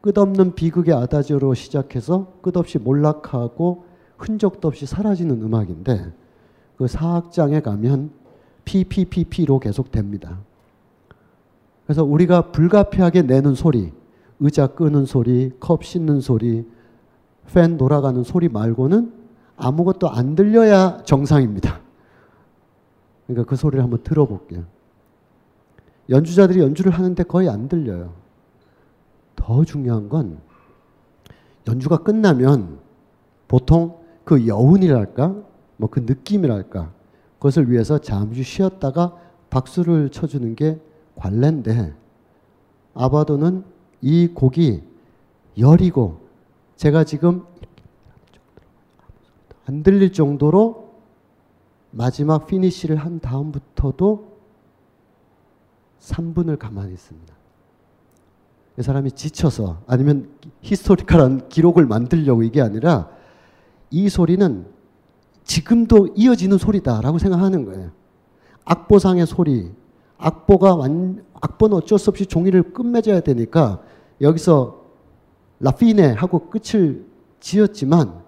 끝없는 0.00 0.56
비극의 0.56 0.92
아다지오로 0.92 1.54
시작해서 1.54 2.32
끝없이 2.42 2.78
몰락하고 2.78 3.84
흔적도 4.18 4.66
없이 4.66 4.86
사라지는 4.86 5.40
음악인데 5.42 6.12
그 6.76 6.88
사악장에 6.88 7.60
가면 7.60 8.10
PPPP로 8.64 9.60
계속 9.60 9.92
됩니다. 9.92 10.40
그래서 11.84 12.02
우리가 12.02 12.50
불가피하게 12.50 13.22
내는 13.22 13.54
소리, 13.54 13.92
의자 14.40 14.68
끄는 14.68 15.06
소리, 15.06 15.52
컵 15.60 15.84
씻는 15.84 16.20
소리, 16.20 16.66
팬 17.52 17.76
돌아가는 17.78 18.22
소리 18.22 18.48
말고는 18.48 19.12
아무것도 19.56 20.10
안 20.10 20.34
들려야 20.34 21.02
정상입니다. 21.04 21.80
그러니까 23.26 23.48
그 23.48 23.56
소리를 23.56 23.82
한번 23.82 24.02
들어볼게요. 24.02 24.64
연주자들이 26.08 26.60
연주를 26.60 26.92
하는데 26.92 27.20
거의 27.24 27.48
안 27.48 27.68
들려요. 27.68 28.12
더 29.34 29.64
중요한 29.64 30.08
건 30.08 30.38
연주가 31.66 31.98
끝나면 31.98 32.78
보통 33.48 33.98
그 34.24 34.46
여운이랄까, 34.46 35.34
뭐 35.78 35.88
그 35.90 36.00
느낌이랄까, 36.00 36.92
그것을 37.38 37.70
위해서 37.70 37.98
잠시 37.98 38.42
쉬었다가 38.42 39.16
박수를 39.50 40.10
쳐주는 40.10 40.54
게 40.56 40.80
관례인데 41.16 41.94
아바도는 42.94 43.64
이 44.02 44.28
곡이 44.28 44.82
여리고 45.58 46.20
제가 46.76 47.04
지금 47.04 47.44
안 49.66 49.82
들릴 49.82 50.12
정도로 50.12 50.94
마지막 51.90 52.46
피니쉬를 52.46 52.96
한 52.96 53.20
다음부터도 53.20 54.36
3분을 56.00 56.58
가만히 56.58 56.92
있습니다. 56.92 57.34
이 58.78 58.82
사람이 58.82 59.12
지쳐서 59.12 59.82
아니면 59.86 60.28
historical한 60.60 61.48
기록을 61.48 61.86
만들려고 61.86 62.42
이게 62.42 62.60
아니라 62.60 63.08
이 63.90 64.08
소리는 64.08 64.66
지금도 65.44 66.08
이어지는 66.14 66.58
소리다라고 66.58 67.18
생각하는 67.18 67.64
거예요. 67.64 67.90
악보상의 68.64 69.26
소리, 69.26 69.72
악보가 70.18 70.74
완, 70.76 71.24
악보는 71.40 71.76
어쩔 71.76 71.98
수 71.98 72.10
없이 72.10 72.26
종이를 72.26 72.72
끝맺어야 72.72 73.20
되니까 73.20 73.82
여기서 74.20 74.82
라피네 75.60 76.12
하고 76.12 76.48
끝을 76.50 77.04
지었지만 77.40 78.22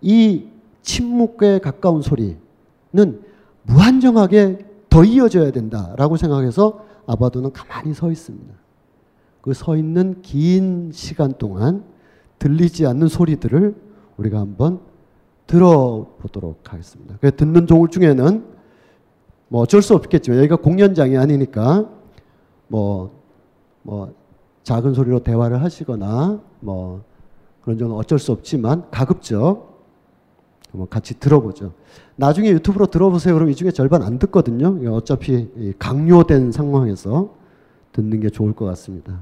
이 0.00 0.48
침묵에 0.82 1.58
가까운 1.58 2.02
소리는 2.02 2.38
무한정하게 3.62 4.66
더 4.88 5.04
이어져야 5.04 5.50
된다라고 5.50 6.16
생각해서 6.16 6.84
아바도는 7.06 7.52
가만히 7.52 7.92
서 7.94 8.10
있습니다. 8.10 8.54
그 9.42 9.52
서 9.52 9.76
있는 9.76 10.22
긴 10.22 10.90
시간 10.92 11.32
동안 11.38 11.84
들리지 12.40 12.86
않는 12.86 13.06
소리들을 13.08 13.74
우리가 14.16 14.40
한번 14.40 14.80
들어보도록 15.46 16.72
하겠습니다. 16.72 17.16
그 17.20 17.34
듣는 17.34 17.66
종을 17.68 17.88
중에는 17.88 18.55
뭐 19.48 19.62
어쩔 19.62 19.82
수 19.82 19.94
없겠지만 19.94 20.38
여기가 20.38 20.56
공연장이 20.56 21.16
아니니까 21.16 21.88
뭐, 22.68 23.22
뭐 23.82 24.12
작은 24.64 24.94
소리로 24.94 25.20
대화를 25.20 25.62
하시거나 25.62 26.40
뭐 26.60 27.02
그런 27.62 27.78
점은 27.78 27.96
어쩔 27.96 28.18
수 28.18 28.32
없지만 28.32 28.90
가급적 28.90 29.76
한번 30.70 30.88
같이 30.88 31.18
들어보죠. 31.18 31.72
나중에 32.16 32.50
유튜브로 32.50 32.86
들어보세요. 32.86 33.34
그럼 33.34 33.50
이 33.50 33.54
중에 33.54 33.70
절반 33.70 34.02
안 34.02 34.18
듣거든요. 34.18 34.78
어차피 34.92 35.48
강요된 35.78 36.52
상황에서 36.52 37.34
듣는 37.92 38.20
게 38.20 38.30
좋을 38.30 38.52
것 38.52 38.66
같습니다. 38.66 39.20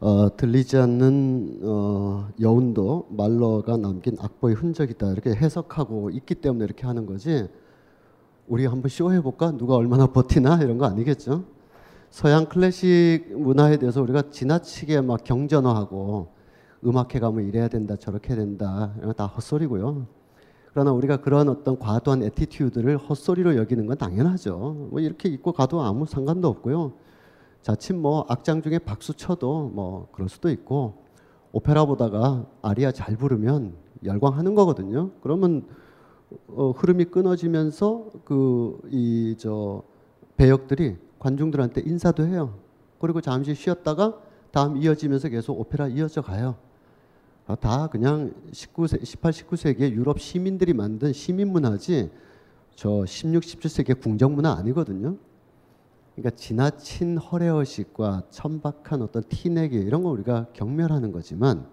어, 0.00 0.36
들리지 0.36 0.76
않는 0.76 1.60
어, 1.62 2.28
여운도 2.40 3.08
말러가 3.10 3.76
남긴 3.76 4.16
악보의 4.20 4.56
흔적이다 4.56 5.12
이렇게 5.12 5.30
해석하고 5.30 6.10
있기 6.10 6.34
때문에 6.34 6.64
이렇게 6.64 6.86
하는 6.86 7.06
거지. 7.06 7.48
우리 8.46 8.66
한번 8.66 8.88
쇼해 8.88 9.20
볼까? 9.22 9.52
누가 9.52 9.74
얼마나 9.76 10.06
버티나 10.06 10.62
이런 10.62 10.78
거 10.78 10.86
아니겠죠? 10.86 11.44
서양 12.10 12.46
클래식 12.46 13.26
문화에 13.36 13.78
대해서 13.78 14.02
우리가 14.02 14.30
지나치게 14.30 15.00
막 15.00 15.24
경전화하고 15.24 16.28
음악회 16.84 17.18
가면 17.18 17.46
이래야 17.46 17.68
된다 17.68 17.96
저렇게 17.96 18.36
된다 18.36 18.92
이런 18.98 19.08
거 19.08 19.12
다 19.14 19.26
헛소리고요. 19.26 20.06
그러나 20.72 20.92
우리가 20.92 21.18
그런 21.18 21.48
어떤 21.48 21.78
과도한 21.78 22.22
attitude를 22.24 22.96
헛소리로 22.98 23.56
여기는 23.56 23.86
건 23.86 23.96
당연하죠. 23.96 24.88
뭐 24.90 25.00
이렇게 25.00 25.28
입고 25.28 25.52
가도 25.52 25.80
아무 25.82 26.04
상관도 26.04 26.48
없고요. 26.48 26.92
자칫 27.62 27.94
뭐 27.94 28.26
악장 28.28 28.60
중에 28.60 28.78
박수 28.78 29.14
쳐도 29.14 29.70
뭐 29.72 30.08
그럴 30.12 30.28
수도 30.28 30.50
있고 30.50 31.04
오페라 31.52 31.84
보다가 31.86 32.44
아리아 32.60 32.92
잘 32.92 33.16
부르면 33.16 33.74
열광하는 34.04 34.54
거거든요. 34.54 35.10
그러면 35.22 35.64
어, 36.48 36.70
흐름이 36.70 37.06
끊어지면서 37.06 38.10
그 38.24 38.78
이 38.90 39.36
저 39.38 39.82
배역들이 40.36 40.96
관중들한테 41.18 41.82
인사도 41.82 42.26
해요. 42.26 42.58
그리고 43.00 43.20
잠시 43.20 43.54
쉬었다가 43.54 44.18
다음 44.50 44.76
이어지면서 44.76 45.28
계속 45.28 45.58
오페라 45.60 45.88
이어져 45.88 46.22
가요. 46.22 46.56
아, 47.46 47.54
다 47.56 47.88
그냥 47.88 48.32
19세, 48.52 49.04
18, 49.04 49.32
19세기의 49.32 49.92
유럽 49.92 50.18
시민들이 50.20 50.72
만든 50.72 51.12
시민 51.12 51.48
문화지 51.52 52.10
저 52.74 53.04
16, 53.06 53.42
17세기의 53.42 54.00
궁정 54.00 54.34
문화 54.34 54.52
아니거든요. 54.52 55.16
그러니까 56.14 56.36
지나친 56.36 57.18
허례허식과 57.18 58.24
천박한 58.30 59.02
어떤 59.02 59.22
티내기 59.28 59.76
이런 59.76 60.02
거 60.02 60.10
우리가 60.10 60.46
경멸하는 60.52 61.12
거지만 61.12 61.66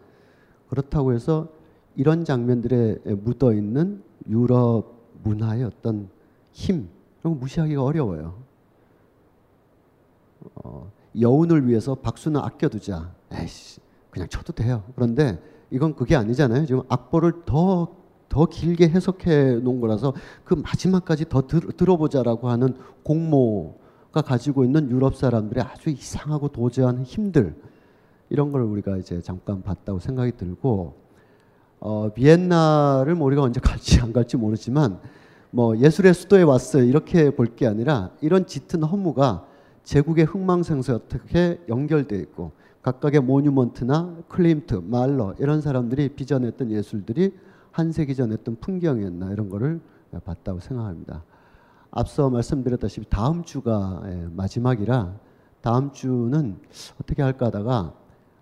그렇다고 0.68 1.14
해서 1.14 1.49
이런 1.96 2.26
장면들에 2.26 3.00
묻어 3.24 3.54
있는 3.54 4.02
유럽 4.28 4.94
문화의 5.24 5.64
어떤 5.64 6.10
힘 6.52 6.89
이런 7.22 7.34
거 7.34 7.39
무시하기가 7.39 7.84
어려워요. 7.84 8.36
어, 10.56 10.92
여운을 11.20 11.68
위해서 11.68 11.96
박수는 11.96 12.39
아껴두자. 12.39 13.14
에이씨, 13.32 13.80
그냥 14.10 14.28
쳐도 14.30 14.54
돼요. 14.54 14.84
그런데 14.96 15.39
이건 15.70 15.96
그게 15.96 16.16
아니잖아요. 16.16 16.66
지금 16.66 16.82
악보를 16.89 17.46
더, 17.46 17.96
더 18.30 18.46
길게 18.46 18.89
해석해 18.89 19.56
놓은 19.56 19.82
거라서 19.82 20.14
그 20.44 20.54
마지막까지 20.54 21.30
더 21.30 21.48
들, 21.48 21.60
들어보자라고 21.60 22.50
하는 22.50 22.76
공모가 23.04 24.22
가지고 24.22 24.64
있는 24.64 24.89
유럽 24.89 25.16
사람들의 25.16 25.64
아주 25.64 25.89
이상하고 25.89 26.50
도저한 26.50 27.04
힘들 27.04 27.56
이런 28.30 28.52
걸 28.52 28.62
우리가 28.64 28.98
이제 28.98 29.22
잠깐 29.22 29.62
봤다고 29.62 30.00
생각이 30.00 30.34
들고 30.38 30.96
어, 31.82 32.10
비엔나를 32.14 33.16
뭐 33.16 33.26
우리가 33.28 33.42
언제 33.42 33.60
갈지 33.60 34.00
안 34.00 34.14
갈지 34.14 34.38
모르지만 34.38 35.00
뭐 35.50 35.76
예술의 35.78 36.14
수도에 36.14 36.44
왔어요 36.44 36.84
이렇게 36.84 37.32
볼 37.32 37.56
게 37.56 37.68
아니라 37.68 38.12
이런 38.22 38.46
짙은 38.46 38.84
허무가 38.84 39.46
제국의 39.84 40.26
흥망생수에 40.26 40.94
어떻게 40.96 41.60
연결돼 41.68 42.18
있고 42.20 42.52
각각의 42.84 43.22
모뉴먼트나 43.22 44.16
클림트, 44.28 44.76
말러 44.86 45.34
이런 45.40 45.62
사람들이 45.62 46.10
빚어냈던 46.10 46.72
예술들이 46.72 47.36
한 47.72 47.92
세기 47.92 48.16
전 48.16 48.32
했던 48.32 48.58
풍경이었나 48.60 49.32
이런 49.32 49.50
거를 49.50 49.82
봤다고 50.24 50.60
생각합니다. 50.60 51.24
앞서 51.90 52.30
말씀드렸다시피 52.30 53.08
다음 53.10 53.44
주가 53.44 54.02
예, 54.06 54.28
마지막이라 54.32 55.14
다음 55.62 55.92
주는 55.92 56.58
어떻게 57.02 57.22
할까 57.22 57.48
하다가 57.48 57.94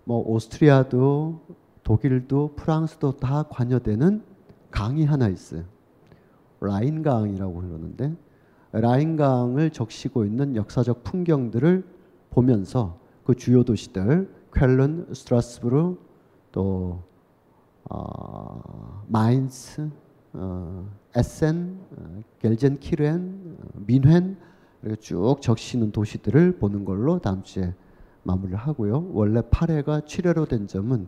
뭐 0.03 0.23
오스트리아도 0.27 1.41
독일도 1.89 2.53
프랑스도 2.55 3.17
다 3.17 3.41
관여되는 3.49 4.21
강이 4.69 5.05
하나 5.05 5.27
있어요. 5.27 5.63
라인강이라고 6.61 7.53
그러는데 7.55 8.15
라인강을 8.73 9.71
적시고 9.71 10.23
있는 10.23 10.55
역사적 10.55 11.03
풍경들을 11.03 11.83
보면서 12.29 12.99
그 13.23 13.33
주요 13.33 13.63
도시들 13.63 14.31
쾰른, 14.55 15.07
스트라스부르, 15.15 15.95
또 16.51 17.01
어, 17.89 19.03
마인츠 19.07 19.89
어, 20.33 20.87
에센, 21.15 21.79
어, 21.97 22.21
겔젠키르헨, 22.37 23.57
어, 23.57 23.79
민헨 23.87 24.37
이렇게 24.83 25.01
쭉 25.01 25.37
적시는 25.41 25.91
도시들을 25.91 26.59
보는 26.59 26.85
걸로 26.85 27.17
다음 27.17 27.41
주에 27.41 27.73
마무리를 28.21 28.59
하고요. 28.59 29.09
원래 29.11 29.41
8회가 29.41 30.05
7회로 30.05 30.47
된 30.47 30.67
점은 30.67 31.07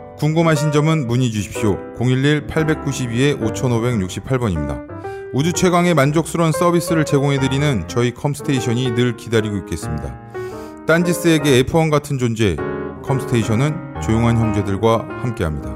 궁금하신 0.21 0.71
점은 0.71 1.07
문의 1.07 1.31
주십시오. 1.31 1.79
011-892-5568번입니다. 1.95 4.85
우주 5.33 5.51
최강의 5.51 5.95
만족스러운 5.95 6.51
서비스를 6.51 7.05
제공해드리는 7.05 7.87
저희 7.87 8.13
컴스테이션이 8.13 8.91
늘 8.91 9.17
기다리고 9.17 9.57
있겠습니다. 9.57 10.15
딴지스에게 10.85 11.63
F1 11.63 11.89
같은 11.89 12.19
존재, 12.19 12.55
컴스테이션은 13.03 14.01
조용한 14.03 14.37
형제들과 14.37 15.07
함께합니다. 15.23 15.75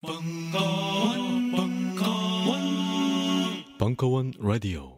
벙커원, 0.00 1.50
벙커원, 1.56 2.60
벙커원 3.80 4.32
라디오. 4.38 4.97